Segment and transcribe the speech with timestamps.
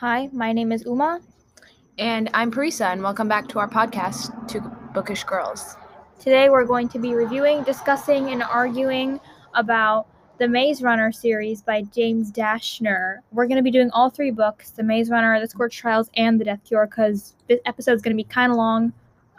[0.00, 1.20] Hi, my name is Uma.
[1.98, 4.60] And I'm Parisa, and welcome back to our podcast, Two
[4.92, 5.76] Bookish Girls.
[6.20, 9.20] Today we're going to be reviewing, discussing, and arguing
[9.54, 10.06] about
[10.38, 13.20] the Maze Runner series by James Dashner.
[13.32, 16.38] We're going to be doing all three books The Maze Runner, The Scorch Trials, and
[16.38, 18.92] The Death Cure because this episode's going to be kind of long,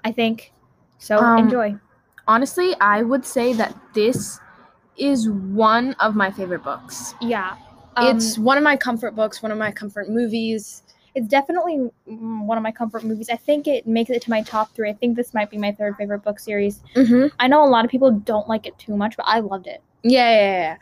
[0.04, 0.54] I think.
[0.98, 1.76] So Um, enjoy.
[2.28, 4.40] Honestly, I would say that this
[4.98, 7.14] is one of my favorite books.
[7.22, 7.56] Yeah.
[7.98, 10.84] Um, it's one of my comfort books, one of my comfort movies.
[11.16, 13.28] it's definitely one of my comfort movies.
[13.30, 14.88] I think it makes it to my top three.
[14.90, 16.84] I think this might be my third favorite book series.
[16.96, 17.28] Mm-hmm.
[17.40, 19.82] I know a lot of people don't like it too much, but I loved it.
[20.04, 20.78] Yeah, yeah, yeah.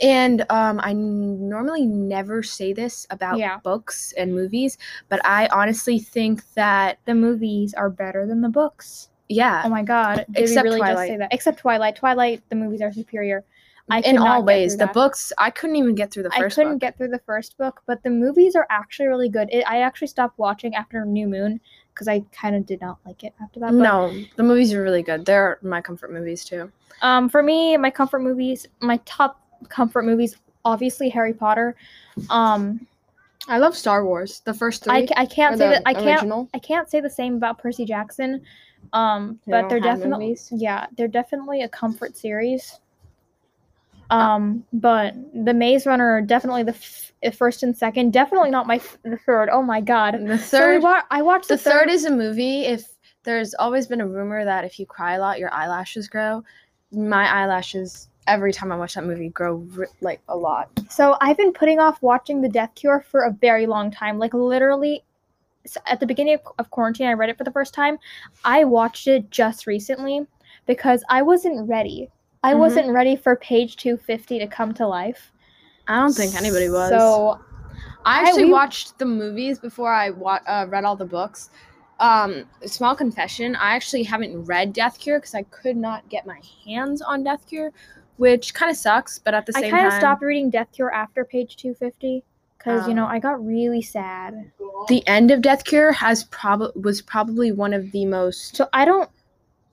[0.00, 3.58] And um, I n- normally never say this about Yeah.
[3.58, 4.78] books and movies,
[5.10, 9.10] but I honestly think that, The movies are better than the books.
[9.28, 10.24] yeah, Oh my god!
[10.30, 10.96] Did Except we really Twilight.
[10.96, 11.28] just say that?
[11.32, 11.96] Except Twilight.
[11.96, 13.44] Twilight, the movies are superior.
[13.90, 14.94] I in all ways, the that.
[14.94, 16.58] books, I couldn't even get through the first.
[16.58, 16.80] I couldn't book.
[16.80, 19.48] get through the first book, but the movies are actually really good.
[19.52, 21.60] It, I actually stopped watching after New Moon
[21.92, 23.66] because I kind of did not like it after that.
[23.66, 25.26] But, no, the movies are really good.
[25.26, 26.72] They're my comfort movies too.
[27.02, 31.76] Um, for me, my comfort movies, my top comfort movies, obviously Harry Potter.
[32.30, 32.86] Um,
[33.48, 34.40] I love Star Wars.
[34.46, 34.94] The first three.
[34.94, 36.48] I, I can't say the that I can't original.
[36.54, 38.40] I can't say the same about Percy Jackson.
[38.94, 40.48] Um, They but they're definitely movies?
[40.52, 42.80] yeah, they're definitely a comfort series.
[44.10, 48.76] Um, but the Maze Runner are definitely the f- first and second, definitely not my
[48.76, 49.48] f- the third.
[49.50, 50.14] Oh my god.
[50.26, 50.82] The So third.
[50.82, 52.66] wa- I watched the third is a movie.
[52.66, 52.86] If
[53.24, 56.44] there's always been a rumor that if you cry a lot, your eyelashes grow.
[56.92, 60.68] My eyelashes every time I watch that movie grow r- like a lot.
[60.90, 64.18] So I've been putting off watching The Death Cure for a very long time.
[64.18, 65.02] Like literally
[65.86, 67.98] at the beginning of, of quarantine, I read it for the first time.
[68.44, 70.26] I watched it just recently
[70.66, 72.10] because I wasn't ready.
[72.44, 72.58] I Mhm.
[72.58, 75.32] wasn't ready for page 250 to come to life.
[75.88, 76.90] I don't think anybody was.
[76.90, 77.40] So
[78.04, 81.50] I I- actually we- watched the movies before I wa- uh, read all the books.
[82.00, 86.40] Um, small confession: I actually haven't read Death Cure because I could not get my
[86.66, 87.70] hands on Death Cure,
[88.16, 89.18] which kind of sucks.
[89.18, 92.24] But at the same time I kind of stopped reading Death Cure after page 250
[92.58, 93.08] because, you know, Oh.
[93.08, 94.50] I got really sad.
[94.88, 98.84] the end of Death Cure has probably was probably one of the most So I
[98.84, 99.08] don't,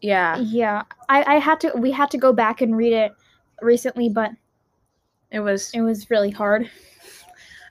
[0.01, 0.37] yeah.
[0.39, 3.13] yeah, I, I had to, we had to go back and read it
[3.61, 4.31] recently, but
[5.31, 6.69] It was it was really hard.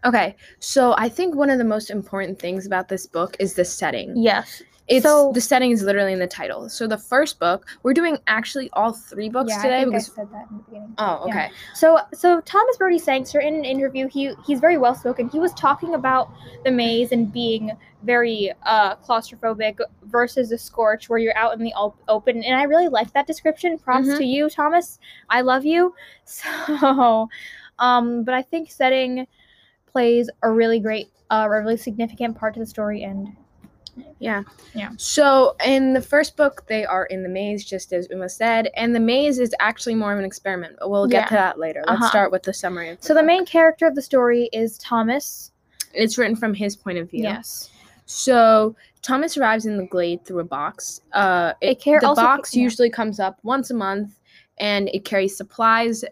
[0.03, 3.67] Okay, so I think one of the most important things about this book is the
[3.67, 4.17] setting.
[4.17, 4.63] Yes.
[4.91, 6.69] It's So- the setting is literally in the title.
[6.69, 10.11] So the first book, we're doing actually all three books yeah, I today think because
[10.11, 10.95] I said that in the beginning.
[10.99, 11.33] oh, yeah.
[11.33, 11.51] okay.
[11.75, 15.29] So, so Thomas Brodie Sangster in an interview, he he's very well spoken.
[15.29, 16.29] He was talking about
[16.65, 17.71] the maze and being
[18.03, 22.43] very uh, claustrophobic versus the scorch, where you're out in the op- open.
[22.43, 23.79] And I really like that description.
[23.79, 24.19] Props Mhm.
[24.19, 24.99] to you, Thomas.
[25.29, 25.95] I love you.
[26.25, 27.29] So,
[27.79, 29.27] um, but I think setting
[29.87, 33.03] plays a really great, uh, a really significant part to the story.
[33.03, 33.29] And
[34.19, 34.43] Yeah.
[34.75, 34.91] Yeah.
[34.97, 38.95] So in the first book, they are in the maze, just as Uma said, and
[38.95, 40.77] the maze is actually more of an experiment.
[40.79, 41.29] But we'll get Yeah.
[41.29, 41.83] to that later.
[41.87, 42.11] Let's Uh-huh.
[42.11, 42.91] start with the summary.
[42.91, 45.53] Of the so the main character of the story is Thomas.
[45.93, 47.25] it's written from his point of view.
[47.25, 47.69] Yes.
[48.07, 51.01] So Thomas arrives in the glade through a box.
[51.13, 52.63] Uh, it, It car- the ca- box yeah.
[52.63, 54.21] usually comes up once a month,
[54.59, 56.05] and it carries supplies,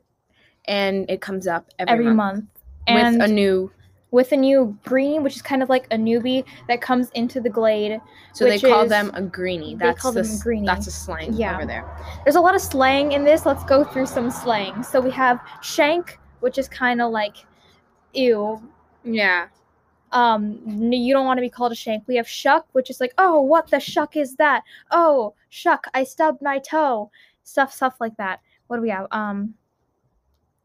[0.66, 2.46] and it comes up every, Every, month,
[2.88, 3.18] month.
[3.18, 3.70] With a new.
[4.10, 7.48] With a new greenie, which is kind of like a newbie that comes into the
[7.50, 8.00] glade.
[8.32, 9.74] So they call is- them a greenie.
[9.74, 10.66] they That's call the them s- greenie.
[10.66, 11.56] That's a slang Yeah.
[11.56, 11.84] over there.
[12.24, 13.44] There's a lot of slang in this.
[13.44, 14.82] Let's go through some slang.
[14.82, 17.36] So we have shank, which is kind of like,
[18.14, 18.62] ew.
[19.04, 19.48] Yeah.
[20.12, 20.58] Um,
[20.90, 22.04] you don't want to be called a shank.
[22.08, 24.62] We have shuck, which is like, oh, what the shuck is that?
[24.90, 27.10] Oh, shuck, I stubbed my toe.
[27.42, 28.40] Stuff, stuff like that.
[28.68, 29.06] What do we have?
[29.10, 29.52] Um,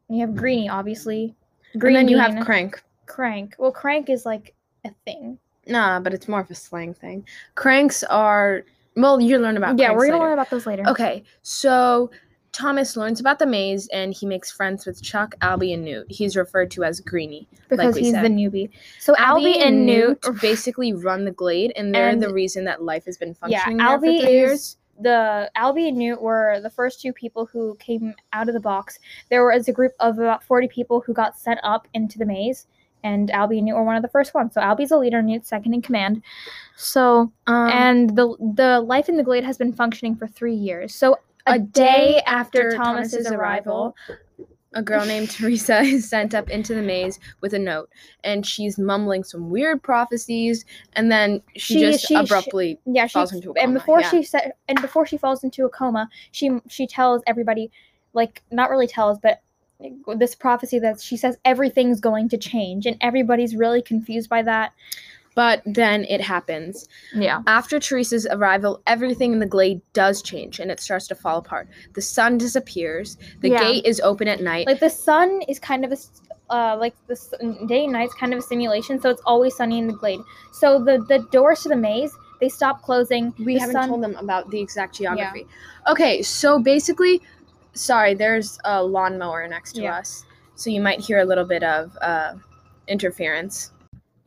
[0.08, 1.34] you have greenie, obviously.
[1.74, 2.82] and then you have crank.
[3.06, 3.54] Crank.
[3.58, 4.54] Well, crank is like
[4.84, 5.38] a thing.
[5.66, 7.26] Nah, but it's more of a slang thing.
[7.54, 8.64] Cranks are.
[8.96, 9.78] Well, you learn about.
[9.78, 10.24] yeah, we're gonna later.
[10.24, 10.84] learn about those later.
[10.86, 12.10] Okay, so
[12.52, 16.06] Thomas learns about the maze and he makes friends with Chuck, Albie, and Newt.
[16.08, 17.48] He's referred to as Greenie.
[17.68, 18.24] because we he's said.
[18.24, 18.70] the newbie.
[19.00, 23.06] So Albie, and Newt, basically run the glade, and they're And- the reason that life
[23.06, 24.76] has been yeah, functioning for Albie three is years.
[25.00, 29.00] the Albie and Newt were the first two people who came out of the box.
[29.30, 32.68] There was a group of about forty people who got sent up into the maze,
[33.04, 34.54] and Albie and Newt were one of the first ones.
[34.54, 36.22] So Albie's a leader, Newt's second in command.
[36.76, 40.92] So Um, and the the life in the glade has been functioning for three years.
[40.94, 43.94] So a day after Thomas's Thomas's arrival,
[44.72, 47.90] a girl named Teresa is sent up into the maze with a note,
[48.24, 50.64] and she's mumbling some weird prophecies,
[50.94, 54.00] and then she, She- just she- she- abruptly yeah, she falls into a and before
[54.00, 54.10] yeah.
[54.10, 57.70] she said and before she falls into a coma, she she tells everybody,
[58.14, 59.42] like not really tells, but
[60.16, 64.72] this prophecy that she says everything's going to change, and everybody's really confused by that.
[65.34, 66.86] But then it happens.
[67.12, 67.42] Yeah.
[67.48, 71.68] After Teresa's arrival, everything in the glade does change and it starts to fall apart.
[71.94, 73.16] The sun disappears.
[73.40, 73.58] The Yeah.
[73.58, 74.68] gate is open at night.
[74.68, 75.96] Like the sun is kind of a
[76.50, 77.16] uh, like the
[77.66, 80.20] day and night's kind of a simulation, so it's always sunny in the glade.
[80.52, 83.32] So the the doors to the maze they stop closing.
[83.38, 85.46] we the haven't sun- told them about the exact geography.
[85.48, 85.92] Yeah.
[85.92, 87.22] Okay, so basically,
[87.74, 89.98] sorry, there's a lawnmower next to Yeah.
[89.98, 90.24] us.
[90.54, 92.34] So you might hear a little bit of uh,
[92.88, 93.72] interference.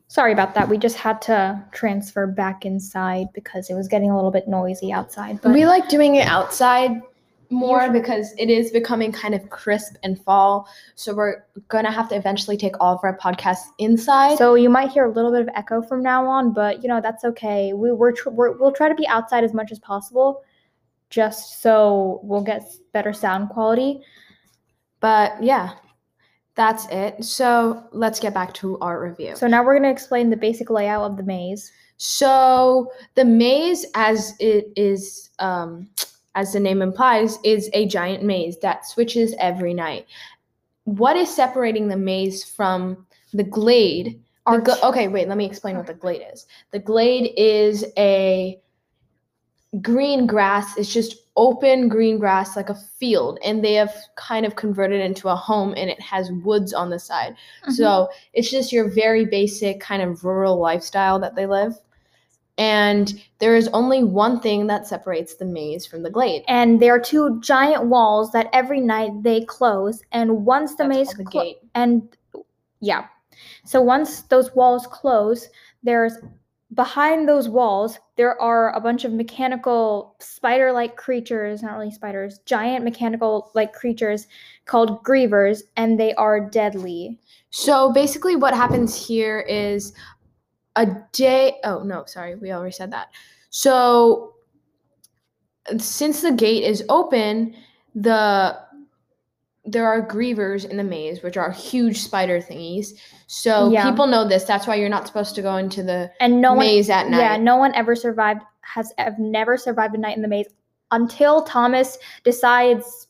[0.10, 0.70] Sorry about that.
[0.70, 4.92] We just had to transfer back inside because it was getting a little bit noisy
[4.94, 5.42] outside.
[5.42, 7.02] But we like doing it outside
[7.50, 10.68] more because it is becoming kind of crisp and fall.
[10.96, 14.38] So we're gonna have to eventually take all of our podcasts inside.
[14.38, 17.00] So you might hear a little bit of echo from now on, but you know
[17.02, 17.74] that's okay.
[17.74, 20.42] We we're, tr- we're we'll try to be outside as much as possible,
[21.09, 22.63] just so we'll get
[22.94, 24.01] better sound quality.
[25.00, 25.74] but yeah,
[26.56, 27.24] that's it.
[27.24, 29.36] So let's get back to our review.
[29.36, 31.71] So now we're gonna explain the basic layout of the maze.
[31.98, 35.88] So the maze, as it is, um,
[36.36, 40.07] as the name implies, is a giant maze that switches every night.
[40.86, 44.19] What is separating the maze from the glade?
[44.48, 45.27] Gl- okay, wait.
[45.27, 46.48] Let me explain what the glade is.
[46.71, 48.60] The glade is a
[49.81, 50.78] green grass.
[50.78, 55.28] It's just open green grass, like a field, and they have kind of converted into
[55.30, 57.34] a home, and it has woods on the side.
[57.34, 57.72] Mm-hmm.
[57.74, 61.74] So it's just your very basic kind of rural lifestyle that they live.
[62.60, 66.44] And there is only one thing that separates the maze from the glade.
[66.48, 70.98] and there are two giant walls that every night they close, and once the That's
[70.98, 71.58] maze the clo- gate.
[71.75, 72.18] and
[72.80, 73.06] yeah,
[73.63, 75.50] so once those walls close,
[75.84, 76.13] there's
[76.74, 82.84] behind those walls there are a bunch of mechanical spider-like creatures not really spiders giant
[82.84, 84.28] mechanical like creatures
[84.66, 87.18] called grievers and they are deadly
[87.50, 89.94] So basically, what happens here is
[90.75, 91.58] a day.
[91.64, 92.36] Oh, no, sorry.
[92.36, 93.10] We already said that.
[93.50, 94.36] So
[95.78, 97.56] since the gate is open,
[97.96, 98.60] the
[99.68, 102.94] there are grievers in the maze, which are huge spider thingies.
[103.28, 103.90] So Yeah.
[103.90, 104.46] people know this.
[104.46, 107.19] That's why you're not supposed to go into the and no one maze at night.
[107.19, 110.48] Yeah, no one ever survived has have never survived a night in the maze
[110.92, 113.08] until Thomas decides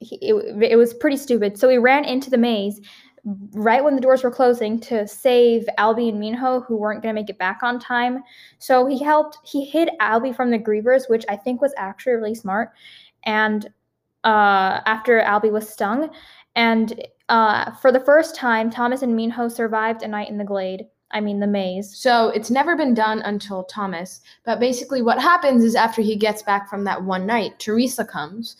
[0.00, 1.56] he, it, it was pretty stupid.
[1.58, 2.80] So he ran into the maze
[3.52, 7.20] right when the doors were closing to save Albie and Minho who weren't going to
[7.20, 8.22] make it back on time.
[8.58, 12.34] So he helped he hid Albie from the grievers, which I think was actually really
[12.34, 12.70] smart.
[13.24, 13.68] And
[14.24, 16.10] uh, after Albie was stung,
[16.56, 20.86] and uh, for the first time, Thomas and Minho survived a night in the glade.
[21.12, 21.96] I mean the maze.
[21.96, 24.20] So it's never been done until Thomas.
[24.44, 28.56] But basically, what happens is after he gets back from that one night, Teresa comes.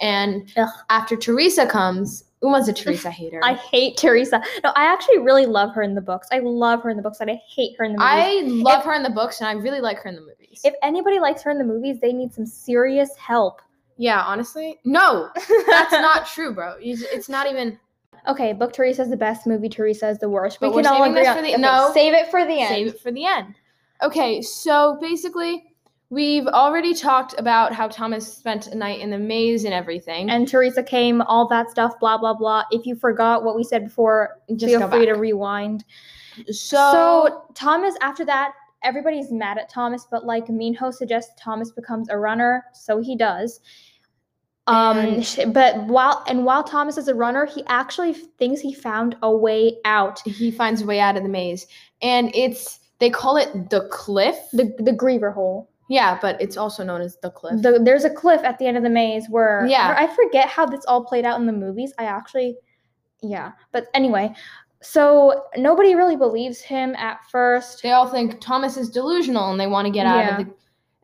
[0.00, 0.68] And Ugh.
[0.90, 3.40] after Teresa comes, Uma's a Teresa hater.
[3.42, 4.42] I hate Teresa.
[4.62, 6.28] No, I actually really love her in the books.
[6.30, 8.12] I love her in the books, and I hate her in the movies.
[8.12, 10.60] I love If- her in the books, and I really like her in the movies.
[10.62, 13.62] if anybody likes her in the movies, they need some serious help.
[13.96, 15.30] Yeah, honestly, no,
[15.66, 16.74] that's not true, bro.
[16.80, 17.78] It's not even.
[18.28, 19.46] okay, book Teresa is the best.
[19.46, 20.58] Movie Teresa is the worst.
[20.60, 21.90] But we can all agree on for the- okay, no.
[21.94, 22.68] Save it for the end.
[22.68, 23.54] Save it for the end.
[24.02, 25.64] Okay, so basically,
[26.10, 30.28] we've already talked about how Thomas spent a night in the maze and everything.
[30.30, 32.64] And Teresa came, all that stuff, blah blah blah.
[32.70, 35.84] If you forgot what we said before, just feel free to rewind.
[36.46, 38.52] So, So Thomas, after that,
[38.84, 43.60] everybody's mad at Thomas, but like Minho suggests, Thomas becomes a runner, so he does.
[44.66, 45.22] Um,
[45.52, 49.76] but while and while Thomas is a runner, he actually thinks he found a way
[49.84, 50.20] out.
[50.26, 51.66] he finds a way out of the maze,
[52.00, 54.36] and it's they call it the cliff.
[54.52, 55.68] The the Griever hole.
[55.90, 57.60] yeah, but it's also known as the cliff.
[57.60, 59.94] The, there's a cliff at the end of the maze where Yeah.
[59.98, 61.92] I forget how this all played out in the movies.
[61.98, 62.56] I actually,
[63.20, 63.52] yeah.
[63.70, 64.34] But anyway,
[64.84, 67.82] so nobody really believes him at first.
[67.82, 70.40] they all think Thomas is delusional and they want to get out Yeah.
[70.40, 70.54] of the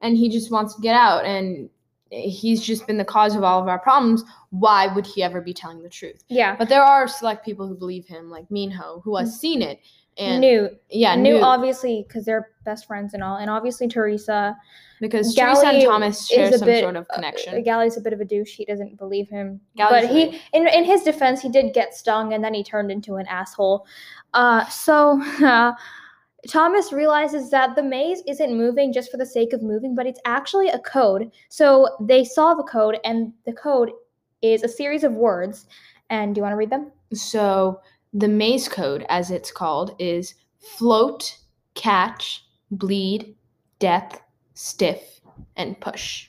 [0.03, 1.69] and he just wants to get out and
[2.11, 4.25] he's just been the cause of all of our problems.
[4.51, 6.25] Why would he ever be telling the truth?
[6.29, 6.57] Yeah.
[6.57, 9.39] But there are select people who believe him, like Minho, who has mm.
[9.39, 9.81] seen it.
[10.19, 10.81] And Newt.
[10.91, 14.57] yeah, Newt, Newt, obviously, because they're best friends and all, and obviously Teresa.
[15.01, 17.63] Because Teresa and Thomas share is a some bit- sort of uh, connection.
[17.63, 18.55] Gally's a bit of a douche.
[18.55, 19.61] He doesn't believe him.
[19.77, 22.91] Gally's but he, in in his defense, he did get stung, and then he turned
[22.91, 23.87] into an asshole.
[24.35, 25.73] Uh, so uh,
[26.49, 30.21] Thomas realizes that the maze isn't moving just for the sake of moving, but it's
[30.25, 31.31] actually a code.
[31.49, 33.91] So they solve a code, and the code
[34.43, 35.67] is a series of words.
[36.11, 36.93] And do you want to read them?
[37.13, 37.81] So
[38.13, 41.39] the maze code, as it's called, is float,
[41.75, 43.35] catch, bleed,
[43.79, 44.21] death,
[44.61, 45.21] stiff,
[45.57, 46.29] and push.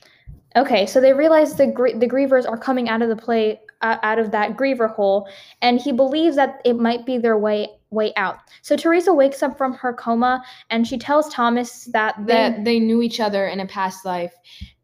[0.56, 3.98] Okay, so they realize the gr- the grievers are coming out of the play uh,
[4.02, 5.28] out of that griever hole,
[5.60, 8.38] and he believes that it might be their way way out.
[8.62, 12.80] So Teresa wakes up from her coma, and she tells Thomas that they, that they
[12.80, 14.32] knew each other in a past life,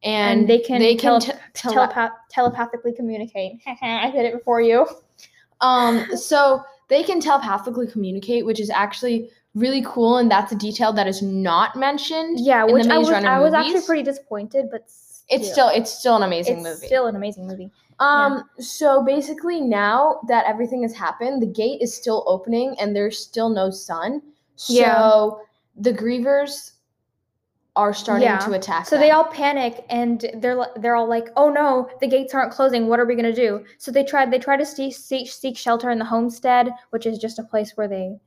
[0.03, 3.61] and, and they can they can tele- t- tele- telepath- telepathically communicate.
[3.83, 4.87] I did it before you.
[5.61, 10.93] Um, so they can telepathically communicate, which is actually really cool, and that's a detail
[10.95, 12.41] that is not mentioned.
[12.41, 14.83] Yeah, which I was I was actually pretty disappointed, but
[15.31, 16.87] It's still it's still an amazing movie.
[16.87, 17.71] still an amazing movie.
[18.01, 23.19] um, so basically now that everything has happened, the gate is still opening, and there's
[23.19, 24.23] still no sun.
[24.57, 25.31] So Yeah.
[25.81, 26.73] the grievers
[27.77, 28.39] are starting Yeah.
[28.39, 28.87] to attack.
[28.87, 32.89] So they all panic and they're they're all like, "Oh no, the gates aren't closing.
[32.89, 35.91] What are we gonna do?" So they tried they try to seek, seek seek shelter
[35.91, 38.19] in the homestead, which is just a place where they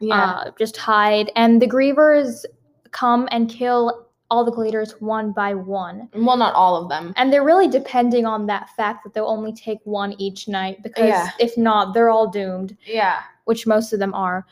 [0.00, 0.30] yeah.
[0.30, 1.30] uh, just hide.
[1.36, 2.44] And the grievers
[2.90, 6.08] come and kill all the gladers one by one.
[6.14, 7.14] well, not all of them.
[7.16, 11.08] And they're really depending on that fact that they'll only take one each night because
[11.08, 11.30] Yeah.
[11.40, 13.20] if not, they're all doomed, Yeah.
[13.46, 14.46] which most of them are.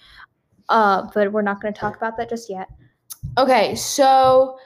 [0.71, 2.69] Uh, but we're not going to talk about that just yet.
[3.39, 4.59] Okay, so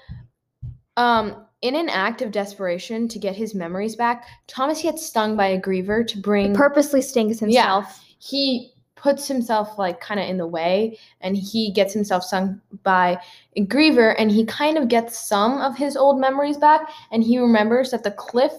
[0.97, 5.49] um in an act of desperation to get his memories back, Thomas gets stung by
[5.49, 7.85] a griever to bring Purposely stings himself.
[7.85, 8.15] Yeah.
[8.19, 13.19] he puts himself like kind of in the way and he gets himself stung by
[13.57, 17.39] a griever and he kind of gets some of his old memories back and he
[17.39, 18.53] remembers that the cliff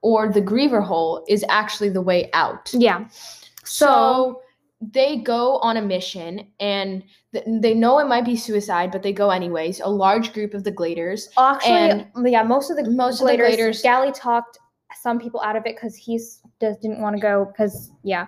[0.00, 2.70] or the griever hole is actually the way out.
[2.72, 3.08] Yeah.
[3.64, 4.42] So, So
[4.80, 9.12] they go on a mission and th- they know it might be suicide, but they
[9.12, 9.80] go anyways.
[9.80, 11.28] A large group of the Gladers.
[11.36, 14.58] actually, yeah, most of the Most of the Gladers, Gladers- Gally talked
[15.02, 18.26] some people out of it because he's just didn't want to go because yeah.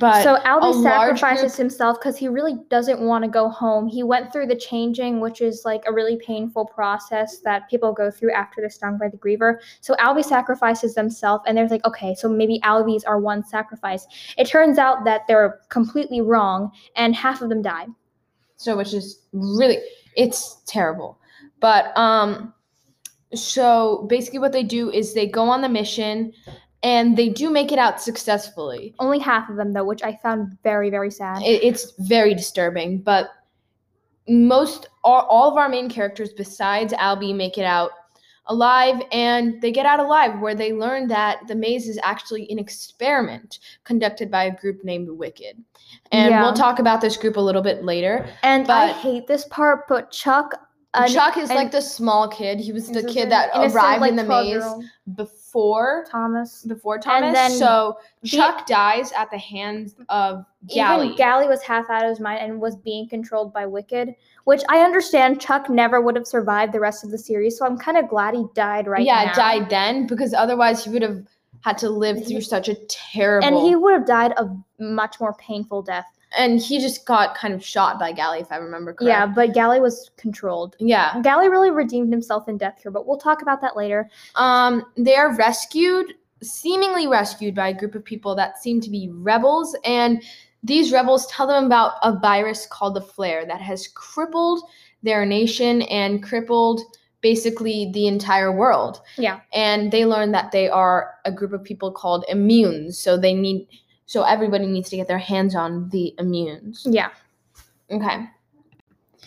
[0.00, 3.86] But so Albie sacrifices group- himself because he really doesn't want to go home.
[3.88, 8.10] He went through the changing, which is like a really painful process that people go
[8.10, 9.58] through after they're stung by the griever.
[9.80, 14.06] So Albie sacrifices himself, and they're like, okay, so maybe Albie's are one sacrifice.
[14.36, 17.86] It turns out that they're completely wrong, and half of them die.
[18.56, 19.78] so which is really
[20.16, 21.18] it's terrible.
[21.60, 22.52] But um
[23.34, 26.32] so basically what they do is they go on the mission
[26.82, 28.94] and they do make it out successfully.
[28.98, 31.42] Only half of them though, which I found very very sad.
[31.42, 33.30] It, it's very disturbing, but
[34.28, 37.90] most all, all of our main characters besides Albie make it out
[38.48, 42.58] alive and they get out alive where they learn that the maze is actually an
[42.58, 45.62] experiment conducted by a group named Wicked.
[46.12, 46.42] And Yeah.
[46.42, 48.26] we'll talk about this group a little bit later.
[48.42, 50.54] and I hate this part, but Chuck.
[50.94, 52.58] uh, Chuck is like the small kid.
[52.58, 54.84] He was the kid that arrived like, in the maze 12-year-old
[55.58, 56.62] before Thomas.
[56.62, 57.26] before Thomas.
[57.26, 61.06] And then so the- Chuck dies at the hands of Gally.
[61.06, 64.62] Even Gally was half out of his mind and was being controlled by Wicked, which
[64.68, 67.58] I understand Chuck never would have survived the rest of the series.
[67.58, 69.34] So I'm kind of glad he died right yeah, now.
[69.34, 71.24] died then because otherwise he would have
[71.62, 73.46] had to live through such a terrible.
[73.46, 74.48] And he would have died a
[74.78, 76.06] much more painful death.
[76.36, 79.08] And he just got kind of shot by Gally, if I remember correctly.
[79.08, 80.76] Yeah, but Gally was controlled.
[80.78, 81.20] Yeah.
[81.22, 84.10] Gally really redeemed himself in Death Cure, but we'll talk about that later.
[84.34, 89.08] Um, they are rescued, seemingly rescued by a group of people that seem to be
[89.10, 90.22] rebels, and
[90.62, 94.68] these rebels tell them about a virus called the flare that has crippled
[95.02, 96.80] their nation and crippled
[97.20, 99.00] basically the entire world.
[99.16, 99.40] Yeah.
[99.52, 103.66] And they learn that they are a group of people called immunes, so they need
[104.08, 106.80] so everybody needs to get their hands on the immunes.
[106.86, 107.10] Yeah.
[107.90, 108.26] Okay.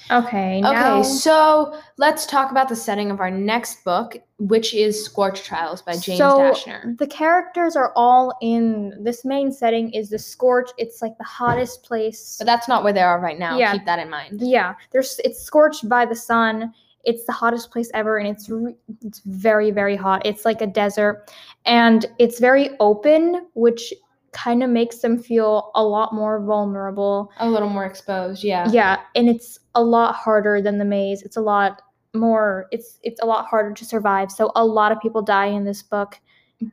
[0.10, 0.60] Okay.
[0.62, 5.44] Now, Okay, so let's talk about the setting of our next book, which is Scorch
[5.44, 6.98] Trials by James so Dashner.
[6.98, 10.72] the characters are all in this main setting is the Scorch.
[10.80, 12.38] It's like the hottest place.
[12.40, 13.60] But that's not where they are right now.
[13.60, 13.74] Yeah.
[13.74, 14.42] Keep that in mind.
[14.42, 16.74] Yeah, there's it's scorched by the sun.
[17.04, 20.26] It's the hottest place ever, and it's re- it's very very hot.
[20.26, 21.32] It's like a desert,
[21.66, 23.94] and it's very open, which
[24.34, 27.32] kind of makes them feel a lot more vulnerable.
[27.38, 28.68] A little more exposed, yeah.
[28.72, 31.22] Yeah, and it's a lot harder than the maze.
[31.22, 31.82] It's a lot
[32.14, 32.68] more.
[32.72, 34.32] It's it's a lot harder to survive.
[34.32, 36.20] So a lot of people die in this book.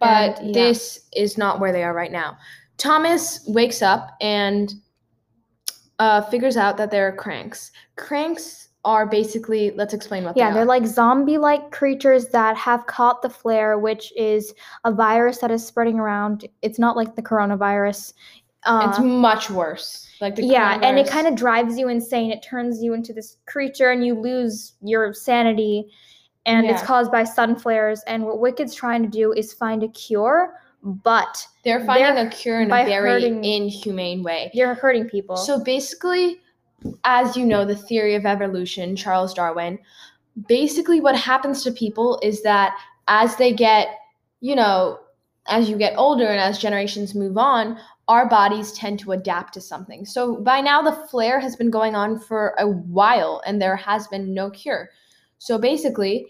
[0.00, 0.52] But And, yeah.
[0.52, 2.36] this is not where they are right now.
[2.76, 4.72] Thomas wakes up and
[5.98, 7.72] uh, figures out that there are cranks.
[7.96, 13.22] Cranks are basically, let's explain what Yeah, they they're like zombie-like creatures that have caught
[13.22, 14.54] the flare, which is
[14.84, 16.46] a virus that is spreading around.
[16.62, 18.14] It's not like the coronavirus.
[18.64, 20.08] Uh, it's much worse.
[20.20, 22.30] Like the yeah, and it kind of drives you insane.
[22.32, 25.88] It turns you into this creature, and you lose your sanity.
[26.46, 28.02] And it's caused by sun flares.
[28.06, 32.30] And what Wicked's trying to do is find a cure, but they're finding they're- a
[32.30, 34.50] cure in a very hurting- inhumane way.
[34.54, 35.36] you're hurting people.
[35.36, 36.40] So basically,
[37.04, 39.78] as you know, the theory of evolution, Charles Darwin,
[40.46, 42.76] basically what happens to people is that
[43.08, 43.88] as they get,
[44.40, 44.98] you know,
[45.48, 49.60] as you get older and as generations move on, our bodies tend to adapt to
[49.60, 50.04] something.
[50.06, 54.06] So by now, the flare has been going on for a while and there has
[54.08, 54.90] been no cure.
[55.38, 56.26] So basically,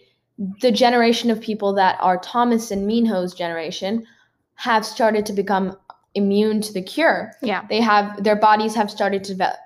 [0.60, 4.06] the generation of people that are Thomas and Minho's generation
[4.54, 5.76] have started to become
[6.14, 7.32] immune to the cure.
[7.42, 7.64] Yeah.
[7.68, 9.56] They have their bodies have started to develop,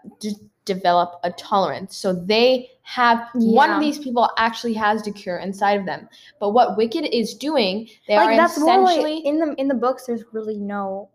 [0.64, 1.96] develop a tolerance.
[1.96, 6.08] So they have one of these people actually has the cure inside of them.
[6.40, 9.68] But what Wicked is doing, they like are that's more essentially like, in the in
[9.68, 10.06] the books.
[10.06, 11.08] There's really no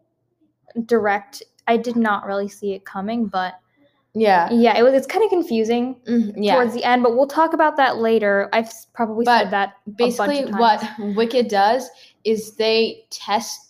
[0.86, 1.44] direct.
[1.68, 3.60] I did not really see it coming, but
[4.14, 4.50] yeah.
[4.52, 4.94] yeah, it was.
[4.94, 6.56] It's kind of confusing Mhm, yeah.
[6.56, 8.50] towards the end, but we'll talk about that later.
[8.54, 11.90] I've probably But said that basically what wicked does
[12.24, 13.67] is they test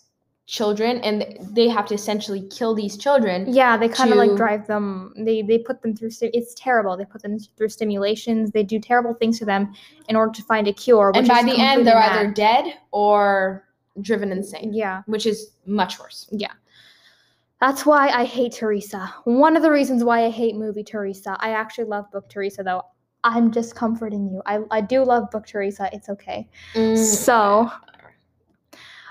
[0.48, 4.66] children and they have to essentially kill these children Yeah, they kind of like drive
[4.66, 5.12] them.
[5.16, 6.10] They they put them through.
[6.10, 6.96] sti- It's terrible.
[6.96, 8.50] They put them through stimulations.
[8.52, 9.74] They do terrible things to them
[10.08, 11.08] in order to find a cure.
[11.12, 12.12] Which and by the end they're mad.
[12.16, 13.64] either dead or
[14.00, 16.52] driven insane Yeah, which is much worse yeah
[17.60, 19.12] that's why I hate Teresa.
[19.24, 21.36] One of the reasons why I hate movie Teresa.
[21.40, 22.82] I actually love book Teresa though.
[23.24, 24.40] I'm just comforting you.
[24.46, 25.90] I I do love book Teresa.
[25.92, 26.48] It's okay.
[26.74, 27.70] Mm, So,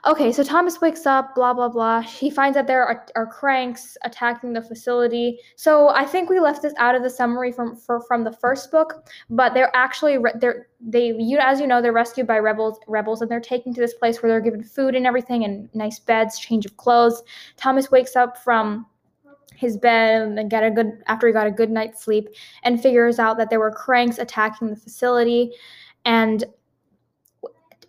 [0.07, 2.01] okay, so Thomas wakes up, blah, blah, blah.
[2.01, 5.39] He finds that there are, are cranks attacking the facility.
[5.57, 8.71] So I think we left this out of the summary from for, from the first
[8.71, 13.21] book, but they're actually, they're, they, you as you know, they're rescued by rebels, rebels,
[13.21, 16.39] and they're taken to this place where they're given food and everything and nice beds,
[16.39, 17.21] change of clothes.
[17.57, 18.85] Thomas wakes up from
[19.55, 22.29] his bed and get a good after he got a good night's sleep
[22.63, 25.51] and figures out that there were cranks attacking the facility
[26.05, 26.45] and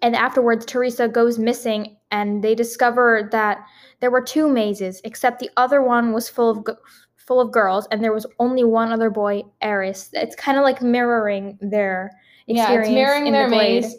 [0.02, 3.64] and afterwards Teresa goes missing and they discover that
[4.00, 6.76] there were two mazes except the other one was full of
[7.17, 10.81] full of girls and there was only one other boy Aris it's kind of like
[10.81, 12.11] mirroring their
[12.47, 13.97] yeah it's mirroring in their the maze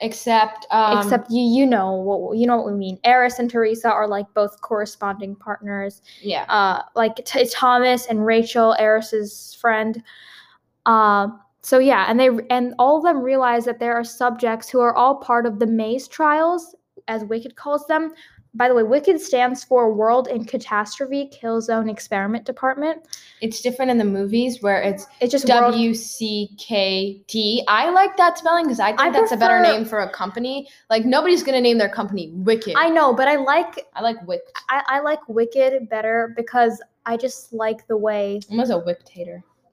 [0.00, 2.98] except um except you you know what you know what we mean.
[3.04, 6.02] Aris and Teresa are like both corresponding partners.
[6.20, 6.44] Yeah.
[6.48, 10.02] Uh, like t- Thomas and Rachel, Aris's friend.
[10.86, 11.28] Uh,
[11.62, 14.94] so yeah, and they and all of them realize that there are subjects who are
[14.94, 16.74] all part of the Maze trials,
[17.08, 18.12] as Wicked calls them.
[18.52, 23.06] By the way, Wicked stands for World in Catastrophe Kill Zone Experiment Department.
[23.40, 27.62] it's different in the movies where it's It's just W C K D.
[27.68, 30.66] I like that spelling because I think I that's a better name for a company.
[30.88, 32.74] Like nobody's gonna name their company Wicked.
[32.76, 34.42] I know, but I like I like Wick.
[34.68, 39.44] I, I like Wicked better because I just like the way I'm a Wick hater.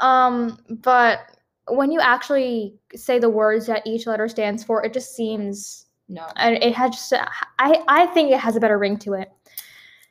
[0.00, 1.20] um, but
[1.68, 6.26] when you actually say the words that each letter stands for, it just seems No.
[6.36, 7.12] and it has just
[7.58, 9.30] I I think it has a better ring to it.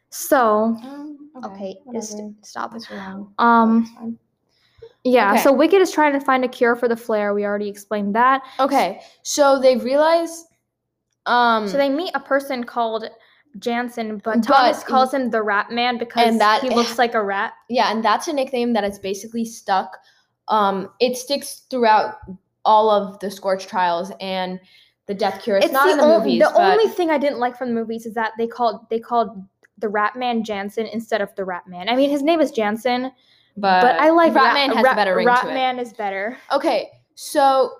[0.09, 2.71] So Um, okay, just stop.
[2.71, 3.33] That's wrong.
[3.39, 4.17] Um,
[5.03, 5.33] yeah.
[5.33, 5.41] Okay.
[5.43, 7.33] So Wicked is trying to find a cure for the flare.
[7.33, 8.43] We already explained that.
[8.59, 10.45] Okay, so they realize.
[11.25, 13.09] Um, So they meet a person called
[13.59, 17.13] Janson, but But Thomas he- calls him the Rat Man because that- he looks like
[17.13, 17.53] a rat.
[17.69, 19.97] yeah, and that's a nickname that is basically stuck.
[20.47, 22.15] Um, it sticks throughout
[22.65, 24.59] all of the Scorch trials and
[25.07, 25.57] the Death Cure.
[25.57, 27.75] It's, not in the on- movies, The but only thing I didn't like from the
[27.75, 29.29] movies is that they called they called
[29.77, 31.87] the Rat Man Janson instead of the Rat Man.
[31.89, 33.11] I mean, his name is Janson,
[33.55, 35.53] but, but I like Ratman has a better ring Rat to it.
[35.53, 36.37] Man is better.
[36.51, 37.71] Okay, so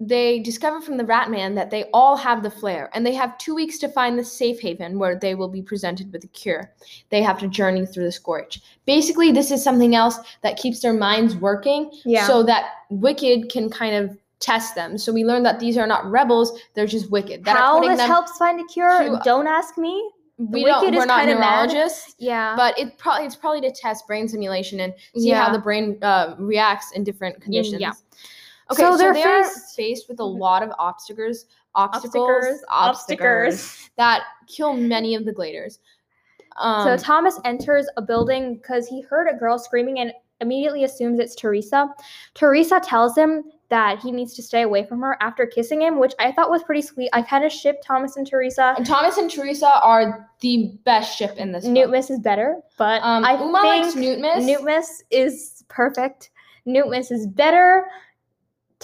[0.00, 3.54] they discover from the Ratman that they all have the flare, and they have two
[3.54, 6.72] weeks to find the safe haven where they will be presented with a cure.
[7.10, 8.60] They have to journey through the scorch.
[8.86, 12.26] Basically, this is something else that keeps their minds working Yeah.
[12.26, 14.98] so that Wicked can kind of test them.
[14.98, 17.44] So we learn that these are not rebels, they're just Wicked.
[17.44, 18.98] That How this helps find a cure?
[19.04, 20.10] to- Don't ask me.
[20.36, 22.16] we Wicked don't, is we're not neurologists.
[22.18, 22.56] Yeah.
[22.56, 25.44] But it probably it's probably to test brain simulation and see yeah.
[25.44, 27.80] how the brain uh, reacts in different conditions.
[27.80, 27.92] yeah.
[28.74, 32.64] Okay, So so, they're they are faced- faced with a lot of obstacles, obstacles, Obstacles,
[32.68, 35.78] obstacles that kill many of the gladers.
[36.56, 41.18] Um, so Thomas enters a building because he heard a girl screaming and immediately assumes
[41.18, 41.88] it's Teresa.
[42.34, 46.12] Teresa tells him that he needs to stay away from her after kissing him, which
[46.20, 47.10] I thought was pretty sweet.
[47.12, 48.74] I kind of ship Thomas and Teresa.
[48.76, 51.64] and Thomas and Teresa are the best ship in this.
[51.64, 51.90] Newt.
[51.90, 54.44] Miss is better, but Um, I Uma think likes Newtmas.
[54.44, 56.30] Newt Miss is perfect.
[56.68, 57.86] Newtmas is better.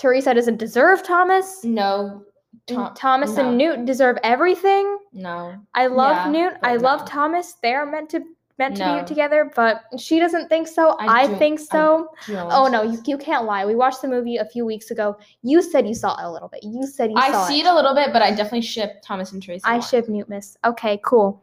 [0.00, 1.62] Teresa doesn't deserve Thomas.
[1.62, 2.24] No,
[2.66, 3.48] Tom- Thomas no.
[3.48, 4.98] and Newt deserve everything.
[5.12, 5.54] no.
[5.74, 6.52] I love Yeah, Newt.
[6.62, 7.06] I but love no.
[7.06, 7.54] Thomas.
[7.62, 8.20] They're meant to
[8.58, 9.00] meant to No.
[9.00, 10.90] be together, but she doesn't think so.
[10.98, 12.08] I I, think so.
[12.28, 12.52] don't.
[12.52, 13.64] oh no, you, you can't lie.
[13.64, 15.16] We watched the movie a few weeks ago.
[15.42, 16.62] You said you saw it a little bit.
[16.62, 17.66] You said you I saw see it.
[17.66, 19.66] it a little bit, but I definitely ship Thomas and Teresa.
[19.66, 19.82] I more.
[19.82, 20.56] ship Newtmas.
[20.64, 21.42] Okay, cool.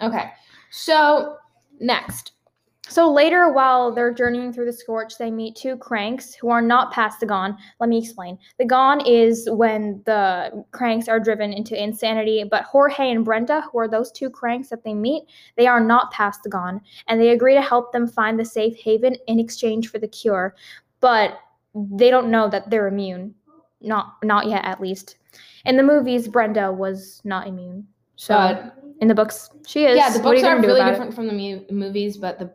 [0.00, 0.30] Okay,
[0.70, 1.36] so
[1.80, 2.32] next.
[2.92, 6.92] So later, while they're journeying through the Scorch, they meet two cranks who are not
[6.92, 7.56] past the Gone.
[7.80, 8.36] Let me explain.
[8.58, 13.78] The Gone is when the cranks are driven into insanity, but Jorge and Brenda, who
[13.78, 15.22] are those two cranks that they meet,
[15.56, 18.76] they are not past the Gone, and they agree to help them find the safe
[18.76, 20.54] haven in exchange for the cure.
[21.00, 21.38] But
[21.74, 23.34] they don't know that they're immune.
[23.80, 25.16] Not not yet, at least.
[25.64, 27.86] In the movies, Brenda was not immune.
[28.16, 29.96] So in the books, she is.
[29.96, 30.90] yeah, the What are books are really about it?
[30.92, 32.52] different from the mu- movies, but the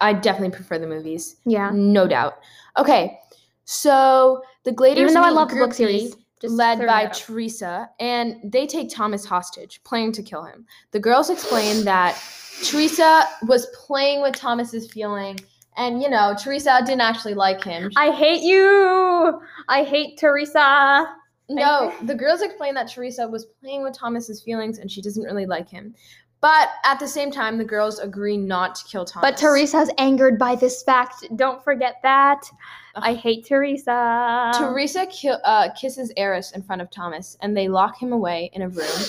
[0.00, 1.36] I definitely prefer the movies.
[1.44, 1.70] Yeah.
[1.72, 2.38] No doubt.
[2.76, 3.18] Okay,
[3.64, 7.06] so the Gladers Even though I love the book series, just led by.
[7.06, 10.66] Teresa, and they take Thomas hostage, planning to kill him.
[10.92, 12.20] The girls explain that
[12.64, 15.38] Teresa was playing with Thomas's feeling,
[15.76, 17.90] and you know, Teresa didn't actually like him.
[17.96, 19.40] I hate you.
[19.68, 21.14] I hate Teresa.
[21.50, 25.46] No, the girls explain that Teresa was playing with Thomas's feelings and she doesn't really
[25.46, 25.96] like him.
[26.40, 29.30] But at the same time, the girls agree not to kill Thomas.
[29.30, 31.26] But Teresa's angered by this fact.
[31.36, 32.50] Don't forget that.
[32.96, 34.52] I hate Teresa.
[34.56, 38.62] Teresa ki- uh, kisses Aris in front of Thomas, and they lock him away in
[38.62, 39.02] a room.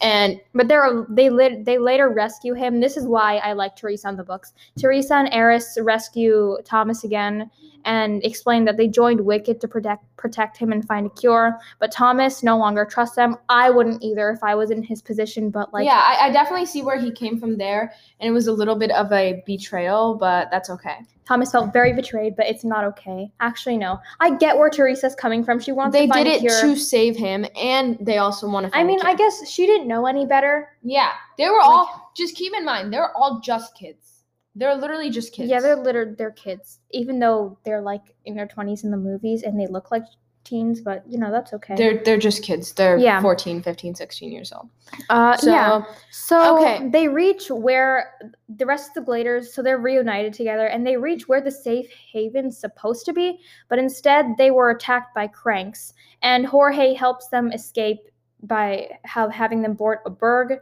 [0.00, 2.80] And But they're they lit, they later rescue him.
[2.80, 4.52] This is why I like Teresa in the books.
[4.76, 7.48] Teresa and Aris rescue Thomas again
[7.84, 11.58] and explain that they joined Wicked to protect protect him and find a cure.
[11.78, 13.36] But Thomas no longer trusts them.
[13.48, 15.50] I wouldn't either if I was in his position.
[15.50, 18.46] But like, yeah, I, I definitely see where he came from there, and it was
[18.46, 20.98] a little bit of a betrayal, but that's okay.
[21.26, 22.36] Thomas felt very betrayed.
[22.36, 23.30] But it's not okay.
[23.40, 23.98] Actually, no.
[24.20, 25.60] I get where Teresa's coming from.
[25.60, 28.76] She wants They to find did it to save him, and they also want to.
[28.78, 30.68] I mean, I guess she didn't know any better.
[30.82, 32.12] yeah, they were all.
[32.14, 34.11] Just keep in mind, they're all just kids.
[34.54, 35.50] They're literally just kids.
[35.50, 39.42] Yeah, they're literally they're kids, even though they're like in their twenties in the movies
[39.42, 40.04] and they look like
[40.44, 40.80] teens.
[40.80, 41.74] But you know that's okay.
[41.74, 42.72] They're they're just kids.
[42.72, 43.22] They're Yeah.
[43.22, 44.68] 14, 15, 16 years old.
[45.08, 45.84] uh, So yeah.
[46.10, 46.88] So okay.
[46.90, 48.12] they reach where
[48.50, 51.88] the rest of the Gladers, so they're reunited together, and they reach where the safe
[52.12, 53.38] haven's supposed to be,
[53.68, 58.00] but instead they were attacked by cranks, and Jorge helps them escape
[58.42, 60.58] by having them board a berg.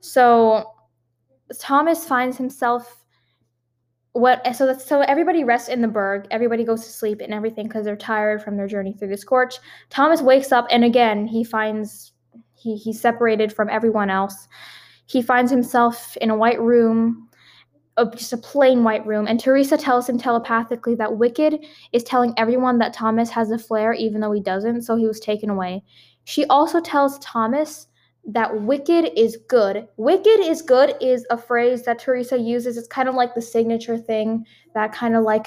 [0.00, 0.72] So
[1.58, 3.04] Thomas finds himself
[4.12, 7.68] what so that's so everybody rests in the berg everybody goes to sleep and everything
[7.68, 9.56] because they're tired from their journey through the scorch.
[9.90, 12.12] Thomas wakes up and again he finds
[12.54, 14.48] he he's separated from everyone else.
[15.06, 17.28] He finds himself in a white room
[18.14, 21.58] just a plain white room and teresa tells him telepathically that wicked
[21.92, 25.18] is telling everyone that thomas has a flare even though he doesn't so he was
[25.20, 25.82] taken away.
[26.24, 27.88] She also tells thomas
[28.26, 29.88] that wicked is good.
[29.96, 32.76] Wicked is good is a phrase that Teresa uses.
[32.76, 35.46] It's kind of like the signature thing that kind of like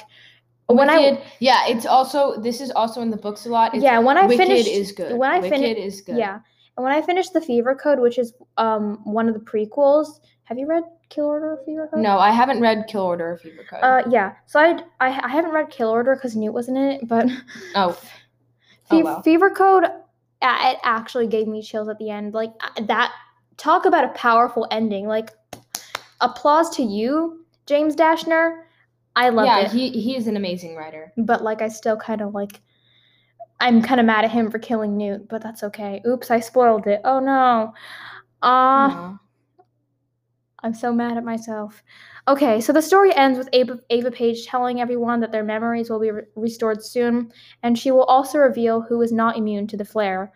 [0.68, 3.76] when Wicked, yeah, it's also this is also in the books a lot.
[3.76, 5.18] It's yeah when I Wicked finished is good.
[5.18, 6.18] when I Wicked finished is good.
[6.18, 6.40] yeah
[6.78, 10.20] and when I finished the Fever Code, which is um one of the prequels.
[10.44, 12.02] Have you read Kill Order or Fever Code?
[12.02, 13.80] No, I haven't read Kill Order or Fever Code.
[13.84, 14.34] Uh yeah.
[14.48, 17.28] So I I, I haven't read Kill Order because Newt wasn't in it, but
[17.76, 17.92] oh,
[18.90, 19.22] Fe- Oh, wow.
[19.22, 19.86] Fever Code,
[20.42, 22.34] it actually gave me chills at the end.
[22.34, 23.14] Like uh, that,
[23.58, 25.08] talk about a powerful ending.
[25.08, 25.32] Like,
[26.20, 28.64] applause to you, James Dashner.
[29.16, 31.12] I loved yeah, it, he he is an amazing writer.
[31.18, 32.62] but like I still kind of like.
[33.60, 36.02] I'm kind of mad at him for killing Newt, but that's okay.
[36.08, 37.00] Oops, I spoiled it.
[37.04, 37.76] Oh no.
[38.42, 39.20] Ah.
[39.20, 39.20] Aw.
[40.64, 41.84] I'm so mad at myself.
[42.28, 46.00] Okay, so the story ends with Ava, Ava Paige telling everyone that their memories will
[46.00, 47.32] be re- restored soon,
[47.64, 50.32] and she will also reveal who is not immune to the flare.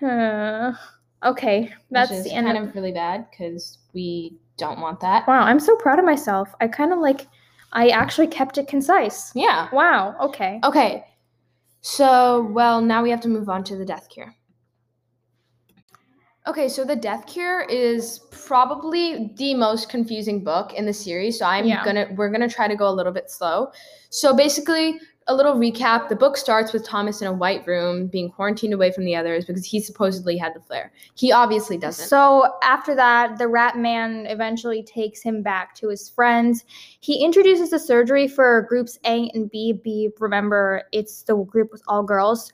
[1.24, 2.46] Okay, that's Which is the end.
[2.46, 5.26] kind of, of really bad because we don't want that.
[5.26, 6.54] wow, I'm so proud of myself.
[6.60, 7.26] I kind of like,
[7.72, 9.32] I actually kept it concise.
[9.34, 9.68] Yeah.
[9.72, 10.14] Wow.
[10.20, 10.60] Okay.
[10.62, 11.04] Okay.
[11.80, 14.34] So, well, now we have to move on to the Death Cure.
[16.48, 21.40] Okay, so the Death Cure is probably the most confusing book in the series.
[21.40, 21.84] So I'm Yeah.
[21.84, 23.72] gonna we're gonna try to go a little bit slow.
[24.10, 28.30] So basically, a little recap: the book starts with Thomas in a white room, being
[28.30, 30.92] quarantined away from the others because he supposedly had the flare.
[31.16, 32.06] He obviously doesn't.
[32.06, 36.64] So after that, the Rat Man eventually takes him back to his friends.
[37.00, 39.72] He introduces the surgery for groups A and B.
[39.72, 42.52] B, remember, it's the group with all girls.